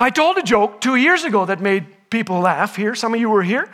I 0.00 0.10
told 0.10 0.36
a 0.38 0.42
joke 0.42 0.80
two 0.80 0.96
years 0.96 1.22
ago 1.24 1.44
that 1.44 1.60
made 1.60 2.10
people 2.10 2.40
laugh 2.40 2.74
here. 2.74 2.94
Some 2.94 3.14
of 3.14 3.20
you 3.20 3.30
were 3.30 3.42
here. 3.42 3.68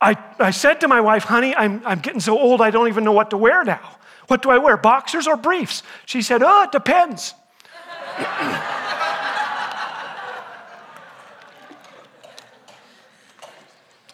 I, 0.00 0.16
I 0.38 0.50
said 0.50 0.80
to 0.80 0.88
my 0.88 1.00
wife, 1.00 1.24
honey, 1.24 1.54
I'm, 1.54 1.82
I'm 1.84 2.00
getting 2.00 2.20
so 2.20 2.38
old 2.38 2.60
I 2.60 2.70
don't 2.70 2.88
even 2.88 3.04
know 3.04 3.12
what 3.12 3.30
to 3.30 3.36
wear 3.36 3.62
now. 3.62 3.98
What 4.28 4.42
do 4.42 4.50
I 4.50 4.58
wear, 4.58 4.76
boxers 4.76 5.26
or 5.26 5.36
briefs? 5.36 5.82
She 6.06 6.22
said, 6.22 6.42
oh, 6.42 6.64
it 6.64 6.72
depends. 6.72 7.34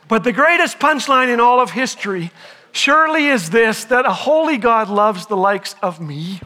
but 0.09 0.25
the 0.25 0.33
greatest 0.33 0.79
punchline 0.79 1.33
in 1.33 1.41
all 1.41 1.61
of 1.61 1.73
history 1.73 2.31
surely 2.73 3.27
is 3.27 3.51
this 3.51 3.85
that 3.87 4.07
a 4.07 4.13
holy 4.13 4.57
God 4.57 4.89
loves 4.89 5.27
the 5.27 5.37
likes 5.37 5.75
of 5.83 6.01
me. 6.01 6.41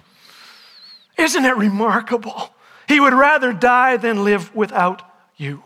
Isn't 1.18 1.44
it 1.44 1.57
remarkable? 1.57 2.55
He 2.88 2.98
would 3.01 3.14
rather 3.14 3.53
die 3.53 3.96
than 3.96 4.25
live 4.25 4.55
without 4.55 5.03
you. 5.37 5.62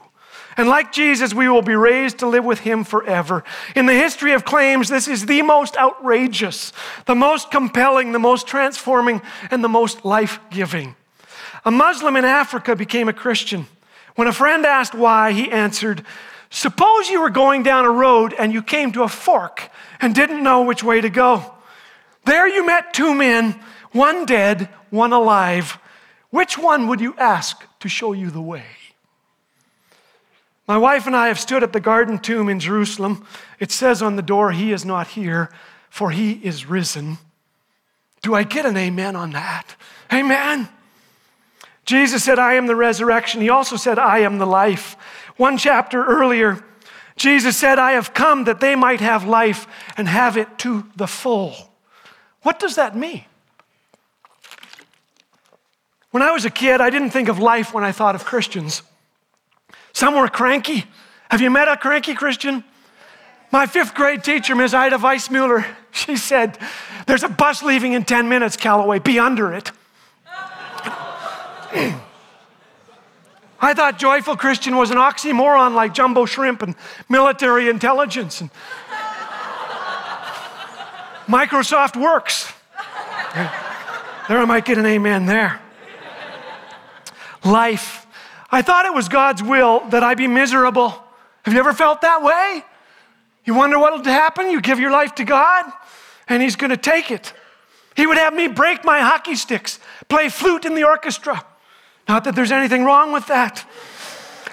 And 0.57 0.69
like 0.69 0.91
Jesus, 0.91 1.35
we 1.35 1.49
will 1.49 1.63
be 1.63 1.75
raised 1.75 2.19
to 2.19 2.27
live 2.27 2.45
with 2.45 2.61
him 2.61 2.83
forever. 2.83 3.45
In 3.75 3.87
the 3.87 3.95
history 3.95 4.33
of 4.33 4.45
claims, 4.45 4.89
this 4.89 5.07
is 5.07 5.27
the 5.27 5.43
most 5.43 5.77
outrageous, 5.77 6.73
the 7.05 7.15
most 7.15 7.51
compelling, 7.51 8.13
the 8.13 8.19
most 8.19 8.47
transforming, 8.47 9.21
and 9.51 9.63
the 9.63 9.69
most 9.69 10.05
life 10.05 10.41
giving. 10.51 10.97
A 11.67 11.71
Muslim 11.71 12.17
in 12.17 12.25
Africa 12.25 12.75
became 12.75 13.09
a 13.09 13.13
Christian. 13.13 13.67
When 14.15 14.29
a 14.29 14.33
friend 14.33 14.65
asked 14.65 14.95
why, 14.95 15.33
he 15.33 15.51
answered, 15.51 16.05
Suppose 16.49 17.11
you 17.11 17.21
were 17.21 17.31
going 17.31 17.63
down 17.63 17.85
a 17.85 17.91
road 17.91 18.35
and 18.39 18.53
you 18.53 18.63
came 18.63 18.93
to 18.93 19.03
a 19.03 19.09
fork 19.09 19.69
and 20.01 20.15
didn't 20.15 20.43
know 20.43 20.63
which 20.63 20.83
way 20.83 21.01
to 21.01 21.11
go. 21.11 21.55
There 22.25 22.49
you 22.49 22.65
met 22.65 22.95
two 22.95 23.15
men, 23.15 23.61
one 23.93 24.25
dead, 24.25 24.69
one 24.91 25.13
alive. 25.13 25.79
Which 26.31 26.57
one 26.57 26.89
would 26.89 27.01
you 27.01 27.15
ask 27.19 27.63
to 27.81 27.89
show 27.89 28.13
you 28.13 28.31
the 28.31 28.41
way? 28.41 28.65
My 30.67 30.79
wife 30.79 31.07
and 31.07 31.15
I 31.15 31.29
have 31.29 31.39
stood 31.39 31.63
at 31.63 31.73
the 31.73 31.81
garden 31.81 32.19
tomb 32.19 32.49
in 32.49 32.59
Jerusalem. 32.59 33.25
It 33.61 33.71
says 33.71 34.03
on 34.03 34.17
the 34.17 34.23
door, 34.23 34.53
He 34.53 34.73
is 34.73 34.85
not 34.85 35.09
here, 35.09 35.51
for 35.89 36.11
He 36.11 36.33
is 36.33 36.67
risen. 36.67 37.19
Do 38.23 38.35
I 38.35 38.43
get 38.43 38.67
an 38.67 38.77
amen 38.77 39.15
on 39.15 39.31
that? 39.33 39.77
Amen. 40.13 40.69
Jesus 41.85 42.25
said, 42.25 42.41
I 42.41 42.55
am 42.55 42.67
the 42.67 42.75
resurrection. 42.75 43.41
He 43.41 43.49
also 43.49 43.77
said, 43.77 43.99
I 43.99 44.19
am 44.19 44.39
the 44.39 44.47
life. 44.47 44.97
One 45.37 45.57
chapter 45.57 46.05
earlier, 46.05 46.65
Jesus 47.15 47.57
said, 47.57 47.79
I 47.79 47.93
have 47.93 48.13
come 48.13 48.45
that 48.45 48.59
they 48.59 48.75
might 48.75 49.01
have 49.01 49.25
life 49.25 49.69
and 49.97 50.09
have 50.09 50.37
it 50.37 50.59
to 50.59 50.87
the 50.97 51.07
full. 51.07 51.55
What 52.43 52.59
does 52.59 52.75
that 52.75 52.97
mean? 52.97 53.25
When 56.11 56.23
I 56.23 56.33
was 56.33 56.45
a 56.45 56.51
kid, 56.51 56.81
I 56.81 56.91
didn't 56.91 57.11
think 57.11 57.29
of 57.29 57.39
life 57.39 57.73
when 57.73 57.85
I 57.85 57.93
thought 57.93 58.17
of 58.17 58.25
Christians. 58.25 58.83
Some 59.97 60.15
were 60.15 60.29
cranky. 60.29 60.85
Have 61.31 61.41
you 61.41 61.49
met 61.49 61.69
a 61.69 61.77
cranky 61.79 62.13
Christian? 62.13 62.63
My 63.51 63.65
fifth 63.65 63.95
grade 63.95 64.23
teacher, 64.23 64.55
Ms. 64.55 64.75
Ida 64.75 64.99
Weissmuller, 64.99 65.65
she 65.91 66.19
said, 66.19 66.59
There's 67.07 67.23
a 67.23 67.31
bus 67.31 67.63
leaving 67.63 67.95
in 67.95 68.05
10 68.05 68.29
minutes, 68.29 68.59
Callaway, 68.59 68.99
be 68.99 69.19
under 69.19 69.55
it. 69.55 69.73
I 73.59 73.73
thought 73.73 73.99
joyful 73.99 74.37
Christian 74.37 74.77
was 74.77 74.91
an 74.91 74.99
oxymoron 74.99 75.75
like 75.75 75.95
jumbo 75.95 76.27
shrimp 76.27 76.61
and 76.61 76.75
military 77.09 77.71
intelligence 77.71 78.43
and 78.43 78.51
Microsoft 81.27 81.99
works. 81.99 82.53
There 84.29 84.39
I 84.39 84.45
might 84.45 84.67
get 84.67 84.77
an 84.77 84.85
amen 84.85 85.25
there 85.25 85.59
life. 87.43 88.06
I 88.51 88.63
thought 88.63 88.87
it 88.87 88.95
was 88.95 89.09
God's 89.09 89.43
will 89.43 89.89
that 89.91 90.03
I 90.03 90.15
be 90.15 90.27
miserable. 90.27 90.95
Have 91.43 91.55
you 91.55 91.61
ever 91.61 91.73
felt 91.73 92.01
that 92.03 92.23
way? 92.23 92.65
You 93.45 93.55
wonder 93.55 93.79
what 93.79 93.93
will 93.93 94.05
happen? 94.05 94.51
You 94.51 94.61
give 94.61 94.81
your 94.81 94.91
life 94.91 95.15
to 95.17 95.25
God, 95.25 95.71
and 96.29 96.43
He's 96.43 96.57
going 96.57 96.71
to 96.71 96.77
take 96.77 97.11
it. 97.11 97.33
He 97.97 98.07
would 98.07 98.19
have 98.19 98.35
me 98.35 98.49
break 98.49 98.85
my 98.85 99.01
hockey 99.01 99.37
sticks, 99.37 99.79
play 100.09 100.29
flute 100.29 100.65
in 100.65 100.75
the 100.75 100.85
orchestra. 100.85 101.45
Not 102.09 102.25
that 102.25 102.35
there's 102.35 102.53
anything 102.53 102.85
wrong 102.85 103.13
with 103.13 103.27
that. 103.29 103.65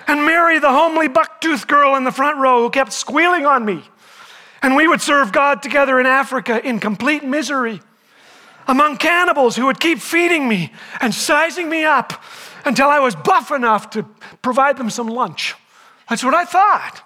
And 0.07 0.25
marry 0.25 0.59
the 0.59 0.71
homely 0.71 1.07
buck-toothed 1.07 1.67
girl 1.67 1.95
in 1.95 2.03
the 2.03 2.11
front 2.11 2.37
row 2.37 2.63
who 2.63 2.69
kept 2.69 2.93
squealing 2.93 3.45
on 3.45 3.65
me. 3.65 3.83
And 4.61 4.75
we 4.75 4.87
would 4.87 5.01
serve 5.01 5.31
God 5.31 5.61
together 5.61 5.99
in 5.99 6.05
Africa 6.05 6.65
in 6.65 6.79
complete 6.79 7.23
misery 7.23 7.81
among 8.67 8.97
cannibals 8.97 9.55
who 9.55 9.65
would 9.65 9.79
keep 9.79 9.99
feeding 9.99 10.47
me 10.47 10.71
and 11.01 11.13
sizing 11.13 11.69
me 11.69 11.83
up 11.83 12.23
until 12.65 12.87
I 12.87 12.99
was 12.99 13.15
buff 13.15 13.51
enough 13.51 13.89
to 13.91 14.03
provide 14.41 14.77
them 14.77 14.89
some 14.89 15.07
lunch. 15.07 15.55
That's 16.09 16.23
what 16.23 16.33
I 16.33 16.45
thought. 16.45 17.01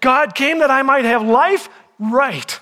God 0.00 0.34
came 0.34 0.58
that 0.58 0.70
I 0.70 0.82
might 0.82 1.04
have 1.04 1.22
life 1.22 1.68
right. 1.98 2.60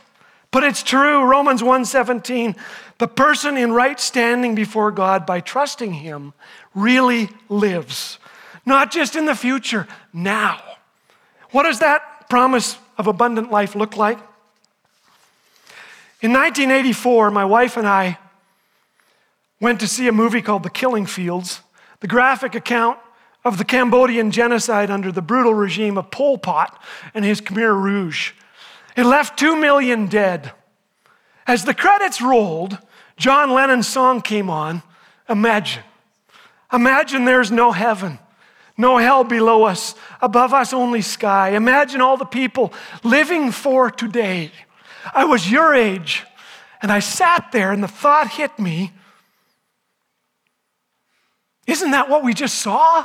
But 0.50 0.64
it's 0.64 0.83
true, 0.83 1.24
Romans 1.24 1.62
1:17, 1.62 2.55
the 2.98 3.09
person 3.09 3.57
in 3.57 3.72
right 3.72 3.98
standing 3.98 4.55
before 4.55 4.92
God 4.92 5.24
by 5.24 5.40
trusting 5.40 5.94
him 5.94 6.35
really 6.74 7.31
lives. 7.48 8.18
Not 8.64 8.92
just 8.92 9.16
in 9.16 9.24
the 9.24 9.35
future, 9.35 9.88
now. 10.12 10.61
What 11.50 11.64
does 11.64 11.81
that 11.81 12.28
promise 12.28 12.78
of 12.98 13.07
abundant 13.07 13.50
life 13.50 13.74
look 13.74 13.96
like? 13.96 14.18
In 16.20 16.33
1984, 16.33 17.31
my 17.33 17.44
wife 17.44 17.76
and 17.76 17.88
I 17.88 18.18
went 19.59 19.81
to 19.81 19.88
see 19.88 20.07
a 20.07 20.12
movie 20.12 20.42
called 20.42 20.62
The 20.62 20.70
Killing 20.70 21.07
Fields 21.07 21.62
the 22.03 22.09
graphic 22.09 22.57
account 22.57 22.99
of 23.45 23.59
the 23.59 23.65
Cambodian 23.65 24.33
genocide 24.33 24.91
under 24.91 25.12
the 25.12 25.23
brutal 25.23 25.55
regime 25.55 25.97
of 25.97 26.11
Pol 26.11 26.37
Pot 26.37 26.83
and 27.15 27.25
his 27.25 27.41
Khmer 27.41 27.81
Rouge. 27.81 28.33
It 28.97 29.05
left 29.05 29.38
two 29.38 29.57
million 29.57 30.09
dead. 30.09 30.51
As 31.47 31.65
the 31.65 31.75
credits 31.75 32.21
rolled, 32.21 32.77
John 33.17 33.53
Lennon's 33.53 33.87
song 33.87 34.21
came 34.21 34.51
on 34.51 34.83
Imagine. 35.29 35.85
Imagine 36.73 37.25
there's 37.25 37.53
no 37.53 37.71
heaven, 37.71 38.19
no 38.77 38.99
hell 38.99 39.23
below 39.23 39.62
us, 39.62 39.95
above 40.21 40.53
us 40.53 40.73
only 40.73 41.03
sky. 41.03 41.51
Imagine 41.51 42.01
all 42.01 42.17
the 42.17 42.25
people 42.25 42.73
living 43.05 43.53
for 43.53 43.93
today. 43.93 44.51
I 45.15 45.25
was 45.25 45.51
your 45.51 45.73
age, 45.73 46.25
and 46.81 46.91
I 46.91 46.99
sat 46.99 47.53
there, 47.53 47.71
and 47.71 47.81
the 47.83 47.88
thought 47.88 48.31
hit 48.31 48.59
me 48.59 48.91
isn't 51.66 51.90
that 51.92 52.09
what 52.09 52.25
we 52.25 52.35
just 52.35 52.57
saw? 52.57 53.05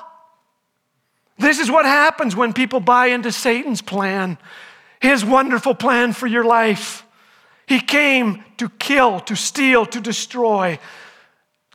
This 1.37 1.59
is 1.59 1.69
what 1.69 1.85
happens 1.85 2.35
when 2.35 2.53
people 2.53 2.79
buy 2.79 3.07
into 3.07 3.31
Satan's 3.31 3.81
plan, 3.81 4.37
his 4.99 5.23
wonderful 5.23 5.75
plan 5.75 6.13
for 6.13 6.27
your 6.27 6.43
life. 6.43 7.05
He 7.67 7.79
came 7.79 8.43
to 8.57 8.69
kill, 8.69 9.19
to 9.21 9.35
steal, 9.35 9.85
to 9.87 9.99
destroy. 9.99 10.79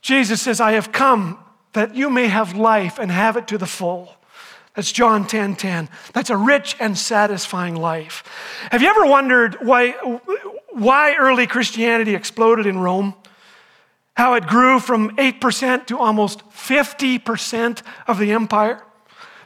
Jesus 0.01 0.41
says, 0.41 0.59
I 0.59 0.73
have 0.73 0.91
come 0.91 1.39
that 1.73 1.95
you 1.95 2.09
may 2.09 2.27
have 2.27 2.55
life 2.55 2.99
and 2.99 3.11
have 3.11 3.37
it 3.37 3.47
to 3.47 3.57
the 3.57 3.65
full. 3.65 4.15
That's 4.75 4.91
John 4.91 5.27
10 5.27 5.55
10. 5.55 5.87
That's 6.13 6.29
a 6.29 6.37
rich 6.37 6.75
and 6.79 6.97
satisfying 6.97 7.75
life. 7.75 8.23
Have 8.71 8.81
you 8.81 8.89
ever 8.89 9.05
wondered 9.05 9.57
why, 9.61 9.91
why 10.71 11.15
early 11.15 11.45
Christianity 11.45 12.15
exploded 12.15 12.65
in 12.65 12.79
Rome? 12.79 13.13
How 14.15 14.35
it 14.35 14.45
grew 14.45 14.79
from 14.79 15.15
8% 15.17 15.87
to 15.87 15.97
almost 15.97 16.47
50% 16.49 17.81
of 18.07 18.19
the 18.19 18.31
empire? 18.31 18.83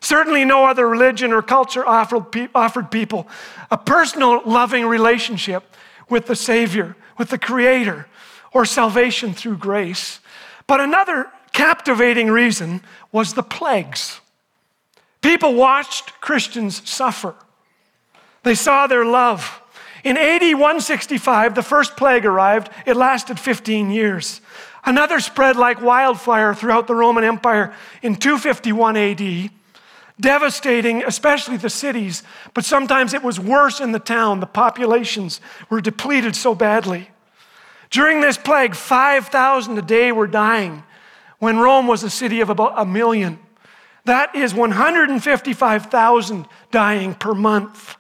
Certainly, 0.02 0.46
no 0.46 0.66
other 0.66 0.88
religion 0.88 1.34
or 1.34 1.42
culture 1.42 1.88
offered, 1.88 2.50
offered 2.54 2.92
people 2.92 3.28
a 3.72 3.78
personal, 3.78 4.42
loving 4.46 4.86
relationship 4.86 5.76
with 6.10 6.28
the 6.28 6.36
Savior, 6.36 6.96
with 7.18 7.30
the 7.30 7.38
Creator, 7.38 8.08
or 8.54 8.66
salvation 8.66 9.34
through 9.34 9.58
grace. 9.58 10.20
But 10.68 10.82
another 10.82 11.32
captivating 11.52 12.30
reason 12.30 12.82
was 13.12 13.34
the 13.34 13.44
plagues. 13.44 14.20
People 15.22 15.56
watched 15.56 16.22
Christians 16.22 16.88
suffer, 16.88 17.36
they 18.44 18.56
saw 18.56 18.88
their 18.88 19.06
love. 19.06 19.62
In 20.04 20.16
AD 20.16 20.42
165, 20.42 21.56
the 21.56 21.64
first 21.64 21.98
plague 21.98 22.26
arrived. 22.26 22.70
It 22.86 22.96
lasted 22.96 23.40
15 23.40 23.90
years. 23.90 24.40
Another 24.88 25.20
spread 25.20 25.58
like 25.58 25.82
wildfire 25.82 26.54
throughout 26.54 26.88
the 26.88 26.96
Roman 26.96 27.26
Empire 27.26 27.74
in 28.02 28.16
251 28.16 28.96
AD, 28.96 29.50
devastating 30.18 31.04
especially 31.04 31.58
the 31.58 31.70
cities, 31.70 32.24
but 32.54 32.64
sometimes 32.64 33.14
it 33.14 33.22
was 33.22 33.38
worse 33.38 33.82
in 33.82 33.92
the 33.92 34.00
town. 34.00 34.40
The 34.40 34.46
populations 34.46 35.42
were 35.70 35.82
depleted 35.82 36.38
so 36.38 36.56
badly. 36.56 37.10
During 37.90 38.22
this 38.22 38.38
plague, 38.38 38.76
5,000 38.76 39.78
a 39.78 39.82
day 39.82 40.14
were 40.14 40.26
dying 40.26 40.84
when 41.40 41.60
Rome 41.60 41.88
was 41.88 42.04
a 42.04 42.10
city 42.10 42.40
of 42.40 42.50
about 42.50 42.72
a 42.78 42.86
million. 42.86 43.40
That 44.06 44.34
is 44.38 44.54
155,000 44.54 46.48
dying 46.72 47.14
per 47.14 47.34
month. 47.34 47.98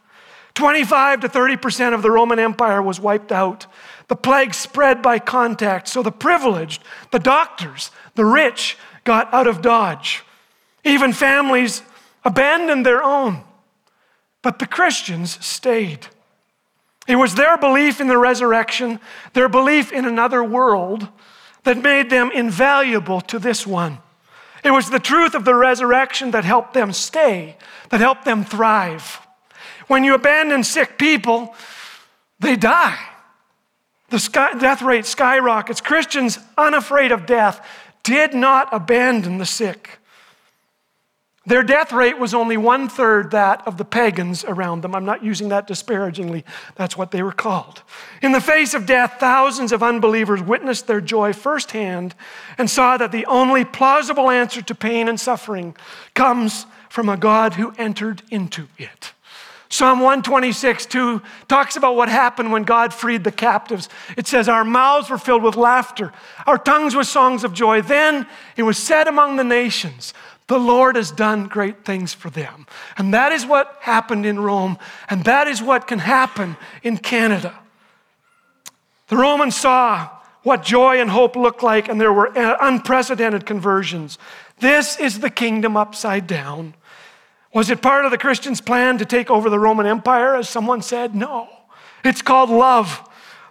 25 0.53 1.19
to 1.19 1.27
30% 1.27 1.93
of 1.93 2.01
the 2.01 2.11
Roman 2.11 2.39
Empire 2.39 2.81
was 2.81 2.97
wiped 2.97 3.33
out. 3.33 3.67
The 4.07 4.15
plague 4.15 4.53
spread 4.53 5.01
by 5.01 5.19
contact, 5.19 5.87
so 5.87 6.01
the 6.01 6.11
privileged, 6.11 6.81
the 7.11 7.19
doctors, 7.19 7.91
the 8.15 8.25
rich 8.25 8.77
got 9.03 9.33
out 9.33 9.47
of 9.47 9.61
Dodge. 9.61 10.23
Even 10.83 11.11
families 11.11 11.81
abandoned 12.23 12.85
their 12.85 13.03
own. 13.03 13.43
But 14.41 14.59
the 14.59 14.67
Christians 14.67 15.43
stayed. 15.45 16.07
It 17.07 17.15
was 17.15 17.35
their 17.35 17.57
belief 17.57 17.99
in 17.99 18.07
the 18.07 18.17
resurrection, 18.17 18.99
their 19.33 19.49
belief 19.49 19.91
in 19.91 20.05
another 20.05 20.43
world, 20.43 21.07
that 21.63 21.81
made 21.81 22.09
them 22.09 22.31
invaluable 22.31 23.19
to 23.21 23.39
this 23.39 23.67
one. 23.67 23.99
It 24.63 24.71
was 24.71 24.89
the 24.89 24.99
truth 24.99 25.35
of 25.35 25.45
the 25.45 25.55
resurrection 25.55 26.31
that 26.31 26.45
helped 26.45 26.73
them 26.73 26.93
stay, 26.93 27.57
that 27.89 27.99
helped 27.99 28.25
them 28.25 28.43
thrive. 28.43 29.19
When 29.87 30.03
you 30.03 30.13
abandon 30.13 30.63
sick 30.63 30.97
people, 30.97 31.55
they 32.39 32.55
die. 32.55 32.97
The 34.09 34.19
sky, 34.19 34.57
death 34.57 34.81
rate 34.81 35.05
skyrockets. 35.05 35.81
Christians, 35.81 36.39
unafraid 36.57 37.11
of 37.11 37.25
death, 37.25 37.65
did 38.03 38.33
not 38.33 38.69
abandon 38.71 39.37
the 39.37 39.45
sick. 39.45 39.99
Their 41.45 41.63
death 41.63 41.93
rate 41.93 42.19
was 42.19 42.33
only 42.33 42.57
one 42.57 42.89
third 42.89 43.31
that 43.31 43.65
of 43.65 43.77
the 43.77 43.85
pagans 43.85 44.43
around 44.43 44.81
them. 44.81 44.93
I'm 44.93 45.05
not 45.05 45.23
using 45.23 45.47
that 45.49 45.65
disparagingly, 45.65 46.43
that's 46.75 46.97
what 46.97 47.11
they 47.11 47.23
were 47.23 47.31
called. 47.31 47.83
In 48.21 48.33
the 48.33 48.41
face 48.41 48.73
of 48.73 48.85
death, 48.85 49.15
thousands 49.17 49.71
of 49.71 49.81
unbelievers 49.81 50.41
witnessed 50.41 50.87
their 50.87 50.99
joy 50.99 51.31
firsthand 51.31 52.15
and 52.57 52.69
saw 52.69 52.97
that 52.97 53.13
the 53.13 53.25
only 53.27 53.63
plausible 53.63 54.29
answer 54.29 54.61
to 54.61 54.75
pain 54.75 55.07
and 55.07 55.17
suffering 55.17 55.73
comes 56.13 56.65
from 56.89 57.07
a 57.07 57.15
God 57.15 57.53
who 57.53 57.73
entered 57.77 58.23
into 58.29 58.67
it. 58.77 59.13
Psalm 59.69 59.99
126, 59.99 60.85
2 60.85 61.21
talks 61.47 61.75
about 61.75 61.95
what 61.95 62.07
happened 62.07 62.51
when 62.51 62.63
God 62.63 62.93
freed 62.93 63.23
the 63.23 63.31
captives. 63.31 63.89
It 64.15 64.25
says, 64.25 64.47
Our 64.47 64.63
mouths 64.63 65.09
were 65.09 65.17
filled 65.17 65.43
with 65.43 65.55
laughter, 65.55 66.13
our 66.45 66.57
tongues 66.57 66.95
with 66.95 67.07
songs 67.07 67.43
of 67.43 67.53
joy. 67.53 67.81
Then 67.81 68.27
it 68.55 68.63
was 68.63 68.77
said 68.77 69.07
among 69.07 69.35
the 69.35 69.43
nations, 69.43 70.13
the 70.47 70.57
Lord 70.57 70.95
has 70.95 71.11
done 71.11 71.47
great 71.47 71.83
things 71.83 72.13
for 72.13 72.29
them. 72.29 72.65
And 72.97 73.13
that 73.13 73.33
is 73.33 73.45
what 73.45 73.77
happened 73.81 74.25
in 74.25 74.39
Rome, 74.39 74.77
and 75.09 75.25
that 75.25 75.47
is 75.47 75.61
what 75.61 75.87
can 75.87 75.99
happen 75.99 76.55
in 76.83 76.97
Canada. 76.97 77.53
The 79.09 79.17
Romans 79.17 79.55
saw 79.55 80.09
what 80.43 80.63
joy 80.63 81.01
and 81.01 81.09
hope 81.09 81.35
looked 81.35 81.63
like, 81.63 81.89
and 81.89 81.99
there 81.99 82.13
were 82.13 82.31
unprecedented 82.35 83.45
conversions. 83.45 84.17
This 84.59 84.97
is 84.97 85.19
the 85.19 85.29
kingdom 85.29 85.75
upside 85.75 86.25
down. 86.25 86.73
Was 87.57 87.71
it 87.71 87.81
part 87.81 88.05
of 88.05 88.11
the 88.11 88.19
Christians' 88.19 88.61
plan 88.61 88.99
to 88.99 89.05
take 89.05 89.31
over 89.31 89.49
the 89.49 89.57
Roman 89.57 89.87
Empire, 89.87 90.35
as 90.35 90.47
someone 90.47 90.83
said? 90.83 91.15
No. 91.15 91.49
It's 92.03 92.21
called 92.21 92.51
love. 92.51 93.01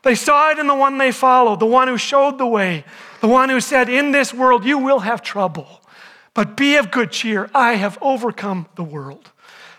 They 0.05 0.15
saw 0.15 0.53
it 0.53 0.61
in 0.61 0.69
the 0.69 0.77
one 0.77 0.97
they 0.97 1.11
followed, 1.11 1.59
the 1.59 1.67
one 1.67 1.89
who 1.89 1.99
showed 1.99 2.39
the 2.39 2.47
way, 2.47 2.85
the 3.21 3.27
one 3.27 3.49
who 3.49 3.61
said, 3.61 3.89
In 3.89 4.13
this 4.13 4.33
world 4.33 4.65
you 4.65 4.79
will 4.79 5.01
have 5.01 5.23
trouble. 5.23 5.83
But 6.35 6.57
be 6.57 6.77
of 6.77 6.93
good 6.93 7.11
cheer. 7.11 7.51
I 7.53 7.73
have 7.73 7.99
overcome 8.01 8.69
the 8.77 8.85
world. 8.85 9.33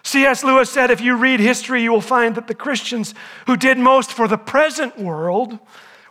C.S. 0.03 0.43
Lewis 0.43 0.69
said 0.69 0.91
if 0.91 0.99
you 0.99 1.15
read 1.15 1.39
history, 1.39 1.81
you 1.81 1.93
will 1.93 2.01
find 2.01 2.35
that 2.35 2.47
the 2.47 2.53
Christians 2.53 3.13
who 3.45 3.55
did 3.55 3.77
most 3.77 4.11
for 4.11 4.27
the 4.27 4.37
present 4.37 4.99
world 4.99 5.57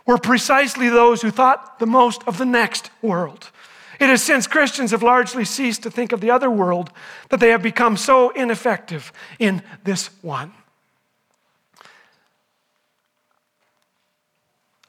were 0.07 0.17
precisely 0.17 0.89
those 0.89 1.21
who 1.21 1.29
thought 1.29 1.77
the 1.77 1.85
most 1.85 2.23
of 2.27 2.39
the 2.39 2.45
next 2.47 2.89
world. 3.03 3.51
It 3.99 4.09
is 4.09 4.21
since 4.21 4.47
Christians 4.47 4.91
have 4.91 5.03
largely 5.03 5.45
ceased 5.45 5.83
to 5.83 5.91
think 5.91 6.11
of 6.11 6.21
the 6.21 6.31
other 6.31 6.49
world 6.49 6.91
that 7.29 7.39
they 7.39 7.49
have 7.49 7.63
become 7.63 7.97
so 7.97 8.29
ineffective 8.29 9.11
in 9.39 9.63
this 9.83 10.09
one. 10.21 10.53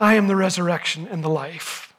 I 0.01 0.15
am 0.15 0.29
the 0.29 0.37
resurrection 0.37 1.09
and 1.11 1.25
the 1.25 1.29
life. 1.29 1.95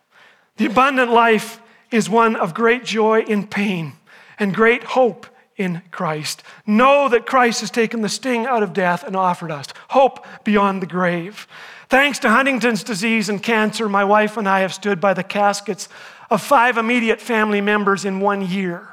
The 0.58 0.68
abundant 0.68 1.12
life 1.12 1.62
is 1.92 2.10
one 2.10 2.36
of 2.36 2.54
great 2.54 2.86
joy 2.86 3.22
in 3.22 3.48
pain 3.48 3.94
and 4.38 4.54
great 4.54 4.84
hope 4.84 5.26
in 5.58 5.82
Christ. 5.92 6.42
Know 6.66 7.10
that 7.10 7.26
Christ 7.26 7.60
has 7.60 7.70
taken 7.70 8.02
the 8.02 8.10
sting 8.10 8.46
out 8.46 8.64
of 8.64 8.74
death 8.74 9.04
and 9.04 9.16
offered 9.16 9.52
us 9.52 9.68
hope 9.90 10.26
beyond 10.46 10.82
the 10.82 10.88
grave. 10.88 11.48
Thanks 11.90 12.20
to 12.20 12.30
Huntington's 12.30 12.84
disease 12.84 13.30
and 13.30 13.44
cancer, 13.44 13.90
my 13.90 14.06
wife 14.06 14.38
and 14.38 14.48
I 14.48 14.62
have 14.62 14.74
stood 14.74 15.02
by 15.02 15.14
the 15.14 15.24
caskets 15.24 15.90
of 16.30 16.42
five 16.42 16.78
immediate 16.78 17.22
family 17.22 17.62
members 17.62 18.06
in 18.06 18.20
one 18.20 18.48
year. 18.48 18.88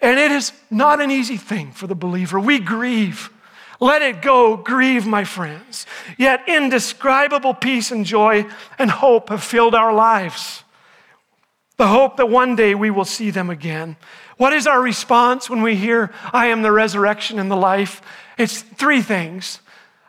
And 0.00 0.18
it 0.18 0.32
is 0.32 0.52
not 0.70 1.00
an 1.00 1.10
easy 1.10 1.36
thing 1.36 1.72
for 1.72 1.86
the 1.86 1.94
believer. 1.94 2.40
We 2.40 2.58
grieve. 2.58 3.30
Let 3.80 4.02
it 4.02 4.22
go, 4.22 4.56
grieve, 4.56 5.06
my 5.06 5.24
friends. 5.24 5.86
Yet 6.18 6.48
indescribable 6.48 7.54
peace 7.54 7.90
and 7.90 8.04
joy 8.04 8.46
and 8.78 8.90
hope 8.90 9.28
have 9.28 9.42
filled 9.42 9.74
our 9.74 9.92
lives 9.92 10.64
the 11.80 11.86
hope 11.86 12.18
that 12.18 12.28
one 12.28 12.56
day 12.56 12.74
we 12.74 12.90
will 12.90 13.06
see 13.06 13.30
them 13.30 13.48
again. 13.48 13.96
What 14.36 14.52
is 14.52 14.66
our 14.66 14.82
response 14.82 15.48
when 15.48 15.62
we 15.62 15.76
hear, 15.76 16.12
I 16.30 16.48
am 16.48 16.60
the 16.60 16.72
resurrection 16.72 17.38
and 17.38 17.50
the 17.50 17.56
life? 17.56 18.02
It's 18.36 18.60
three 18.60 19.00
things 19.00 19.60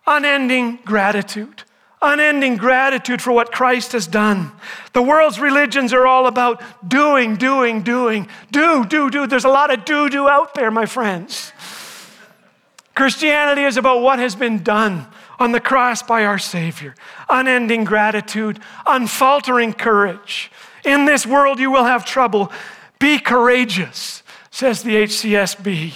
unending 0.06 0.80
gratitude. 0.84 1.64
Unending 2.02 2.58
gratitude 2.58 3.22
for 3.22 3.32
what 3.32 3.52
Christ 3.52 3.92
has 3.92 4.08
done. 4.08 4.52
The 4.94 5.04
world's 5.04 5.40
religions 5.40 5.94
are 5.94 6.08
all 6.08 6.26
about 6.26 6.64
doing, 6.88 7.36
doing, 7.36 7.84
doing. 7.84 8.28
Do, 8.52 8.86
do, 8.86 9.12
do. 9.12 9.28
There's 9.28 9.46
a 9.46 9.50
lot 9.50 9.72
of 9.72 9.86
do, 9.86 10.10
do 10.10 10.28
out 10.28 10.56
there, 10.56 10.72
my 10.72 10.88
friends. 10.88 11.54
Christianity 12.96 13.64
is 13.64 13.78
about 13.78 14.02
what 14.02 14.20
has 14.20 14.36
been 14.36 14.64
done 14.64 15.08
on 15.40 15.52
the 15.52 15.60
cross 15.60 16.04
by 16.04 16.26
our 16.26 16.40
Savior. 16.40 16.96
Unending 17.30 17.84
gratitude, 17.84 18.60
unfaltering 18.86 19.74
courage. 19.74 20.52
In 20.84 21.06
this 21.06 21.26
world 21.26 21.60
you 21.60 21.72
will 21.72 21.86
have 21.86 22.06
trouble. 22.06 22.52
Be 23.00 23.20
courageous, 23.20 24.24
says 24.52 24.84
the 24.84 24.96
HCSB. 24.96 25.94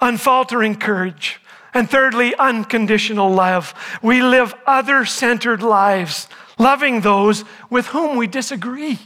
Unfaltering 0.00 0.76
courage. 0.76 1.39
And 1.72 1.88
thirdly, 1.88 2.34
unconditional 2.36 3.30
love. 3.32 3.74
We 4.02 4.22
live 4.22 4.54
other 4.66 5.04
centered 5.04 5.62
lives, 5.62 6.28
loving 6.58 7.00
those 7.00 7.44
with 7.68 7.86
whom 7.88 8.16
we 8.16 8.26
disagree. 8.26 8.98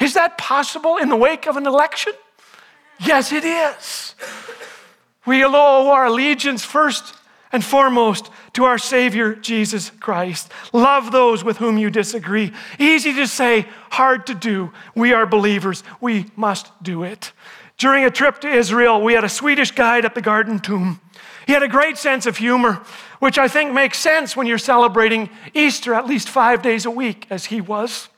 Is 0.00 0.14
that 0.14 0.38
possible 0.38 0.96
in 0.96 1.08
the 1.08 1.16
wake 1.16 1.46
of 1.46 1.56
an 1.56 1.66
election? 1.66 2.12
Yes, 3.00 3.32
it 3.32 3.44
is. 3.44 4.14
We 5.26 5.44
owe 5.44 5.90
our 5.90 6.06
allegiance 6.06 6.64
first 6.64 7.14
and 7.52 7.64
foremost 7.64 8.30
to 8.54 8.64
our 8.64 8.78
Savior 8.78 9.34
Jesus 9.34 9.90
Christ. 10.00 10.50
Love 10.72 11.12
those 11.12 11.44
with 11.44 11.58
whom 11.58 11.78
you 11.78 11.90
disagree. 11.90 12.52
Easy 12.78 13.12
to 13.14 13.26
say, 13.26 13.66
hard 13.90 14.26
to 14.26 14.34
do. 14.34 14.72
We 14.94 15.12
are 15.12 15.26
believers. 15.26 15.82
We 16.00 16.26
must 16.36 16.70
do 16.82 17.04
it. 17.04 17.32
During 17.78 18.04
a 18.04 18.10
trip 18.10 18.40
to 18.40 18.48
Israel, 18.48 19.00
we 19.00 19.14
had 19.14 19.24
a 19.24 19.28
Swedish 19.28 19.70
guide 19.70 20.04
at 20.04 20.14
the 20.14 20.20
Garden 20.20 20.58
Tomb. 20.58 21.00
He 21.48 21.54
had 21.54 21.62
a 21.62 21.68
great 21.68 21.96
sense 21.96 22.26
of 22.26 22.36
humor, 22.36 22.82
which 23.20 23.38
I 23.38 23.48
think 23.48 23.72
makes 23.72 23.98
sense 23.98 24.36
when 24.36 24.46
you're 24.46 24.58
celebrating 24.58 25.30
Easter 25.54 25.94
at 25.94 26.06
least 26.06 26.28
five 26.28 26.60
days 26.60 26.84
a 26.84 26.90
week, 26.90 27.26
as 27.30 27.46
he 27.46 27.62
was. 27.62 28.10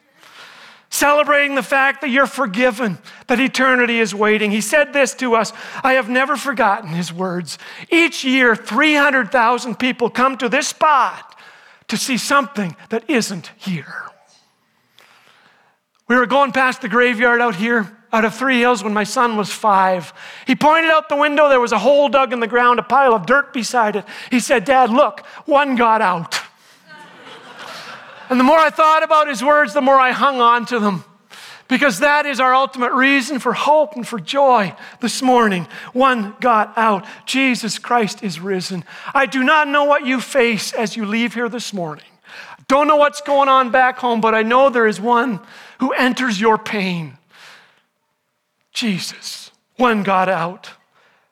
celebrating 0.92 1.54
the 1.54 1.62
fact 1.62 2.00
that 2.00 2.10
you're 2.10 2.26
forgiven, 2.26 2.98
that 3.28 3.38
eternity 3.38 4.00
is 4.00 4.12
waiting. 4.12 4.50
He 4.50 4.60
said 4.60 4.92
this 4.92 5.14
to 5.14 5.36
us 5.36 5.52
I 5.84 5.92
have 5.92 6.08
never 6.08 6.36
forgotten 6.36 6.88
his 6.88 7.12
words. 7.12 7.56
Each 7.88 8.24
year, 8.24 8.56
300,000 8.56 9.78
people 9.78 10.10
come 10.10 10.36
to 10.38 10.48
this 10.48 10.66
spot 10.66 11.38
to 11.86 11.96
see 11.96 12.18
something 12.18 12.74
that 12.88 13.08
isn't 13.08 13.52
here. 13.56 14.10
We 16.08 16.16
were 16.16 16.26
going 16.26 16.50
past 16.50 16.82
the 16.82 16.88
graveyard 16.88 17.40
out 17.40 17.54
here 17.54 17.96
out 18.12 18.24
of 18.24 18.34
Three 18.34 18.58
Hills 18.58 18.82
when 18.82 18.92
my 18.92 19.04
son 19.04 19.36
was 19.36 19.52
five. 19.52 20.12
He 20.46 20.56
pointed 20.56 20.90
out 20.90 21.08
the 21.08 21.16
window, 21.16 21.48
there 21.48 21.60
was 21.60 21.72
a 21.72 21.78
hole 21.78 22.08
dug 22.08 22.32
in 22.32 22.40
the 22.40 22.46
ground, 22.46 22.78
a 22.78 22.82
pile 22.82 23.14
of 23.14 23.26
dirt 23.26 23.52
beside 23.52 23.96
it. 23.96 24.04
He 24.30 24.40
said, 24.40 24.64
Dad, 24.64 24.90
look, 24.90 25.20
one 25.46 25.76
got 25.76 26.02
out. 26.02 26.40
And 28.28 28.38
the 28.38 28.44
more 28.44 28.58
I 28.58 28.70
thought 28.70 29.02
about 29.02 29.28
his 29.28 29.42
words, 29.42 29.74
the 29.74 29.80
more 29.80 29.96
I 29.96 30.12
hung 30.12 30.40
on 30.40 30.64
to 30.66 30.78
them. 30.78 31.04
Because 31.66 32.00
that 32.00 32.26
is 32.26 32.40
our 32.40 32.52
ultimate 32.52 32.92
reason 32.92 33.38
for 33.38 33.52
hope 33.52 33.94
and 33.94 34.06
for 34.06 34.18
joy 34.18 34.74
this 35.00 35.22
morning. 35.22 35.68
One 35.92 36.34
got 36.40 36.76
out. 36.76 37.06
Jesus 37.26 37.78
Christ 37.78 38.24
is 38.24 38.40
risen. 38.40 38.84
I 39.14 39.26
do 39.26 39.44
not 39.44 39.68
know 39.68 39.84
what 39.84 40.04
you 40.04 40.20
face 40.20 40.72
as 40.72 40.96
you 40.96 41.06
leave 41.06 41.34
here 41.34 41.48
this 41.48 41.72
morning. 41.72 42.04
Don't 42.66 42.88
know 42.88 42.96
what's 42.96 43.20
going 43.20 43.48
on 43.48 43.70
back 43.70 43.98
home, 43.98 44.20
but 44.20 44.34
I 44.34 44.42
know 44.42 44.68
there 44.68 44.86
is 44.86 45.00
one 45.00 45.40
who 45.78 45.92
enters 45.92 46.40
your 46.40 46.58
pain. 46.58 47.16
Jesus. 48.72 49.50
One 49.76 50.02
got 50.02 50.28
out. 50.28 50.70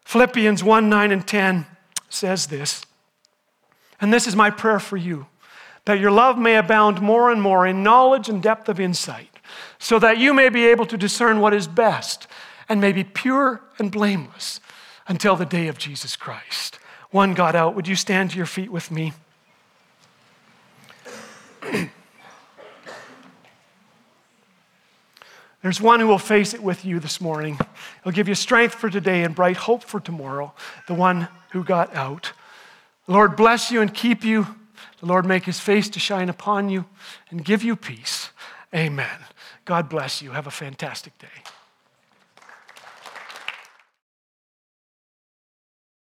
Philippians 0.05 0.65
1 0.65 0.89
9 0.89 1.11
and 1.11 1.27
10 1.27 1.67
says 2.09 2.47
this. 2.47 2.83
And 4.01 4.13
this 4.13 4.27
is 4.27 4.37
my 4.37 4.51
prayer 4.51 4.81
for 4.81 4.97
you 4.97 5.27
that 5.89 5.99
your 5.99 6.11
love 6.11 6.37
may 6.37 6.57
abound 6.57 7.01
more 7.01 7.31
and 7.31 7.41
more 7.41 7.67
in 7.67 7.83
knowledge 7.83 8.29
and 8.29 8.43
depth 8.43 8.69
of 8.69 8.79
insight, 8.79 9.31
so 9.79 9.99
that 9.99 10.19
you 10.19 10.35
may 10.35 10.51
be 10.51 10.67
able 10.67 10.85
to 10.85 10.99
discern 10.99 11.41
what 11.41 11.55
is 11.55 11.67
best 11.67 12.27
and 12.69 12.79
may 12.79 12.93
be 12.93 13.03
pure 13.03 13.63
and 13.79 13.91
blameless 13.91 14.61
until 15.07 15.35
the 15.35 15.47
day 15.47 15.67
of 15.67 15.79
Jesus 15.79 16.15
Christ. 16.15 16.79
One 17.11 17.33
got 17.33 17.57
out. 17.57 17.75
Would 17.75 17.89
you 17.89 17.97
stand 17.97 18.33
to 18.33 18.37
your 18.37 18.45
feet 18.45 18.71
with 18.71 18.91
me? 18.91 19.15
There's 25.63 25.81
one 25.81 25.99
who 26.01 26.07
will 26.07 26.19
face 26.19 26.55
it 26.55 26.63
with 26.63 26.85
you 26.85 27.01
this 27.01 27.21
morning. 27.21 27.59
He'll 28.05 28.13
give 28.13 28.29
you 28.29 28.35
strength 28.35 28.75
for 28.75 28.89
today 28.89 29.25
and 29.25 29.35
bright 29.35 29.57
hope 29.57 29.83
for 29.83 29.99
tomorrow, 29.99 30.55
the 30.87 30.95
one 30.95 31.29
who 31.51 31.65
got 31.65 31.95
out. 31.95 32.33
The 33.07 33.13
Lord 33.13 33.37
bless 33.37 33.71
you 33.71 33.81
and 33.81 33.93
keep 33.93 34.23
you. 34.23 34.47
The 35.01 35.07
Lord 35.07 35.27
make 35.27 35.45
his 35.45 35.59
face 35.59 35.89
to 35.91 36.01
shine 36.01 36.29
upon 36.29 36.69
you 36.69 36.85
and 37.31 37.45
give 37.45 37.63
you 37.63 37.75
peace. 37.75 38.31
Amen. 38.75 39.19
God 39.65 39.89
bless 39.89 40.23
you. 40.23 40.33
Have 40.33 40.47
a 40.47 40.53
fantastic 40.53 41.17
day. 41.19 41.27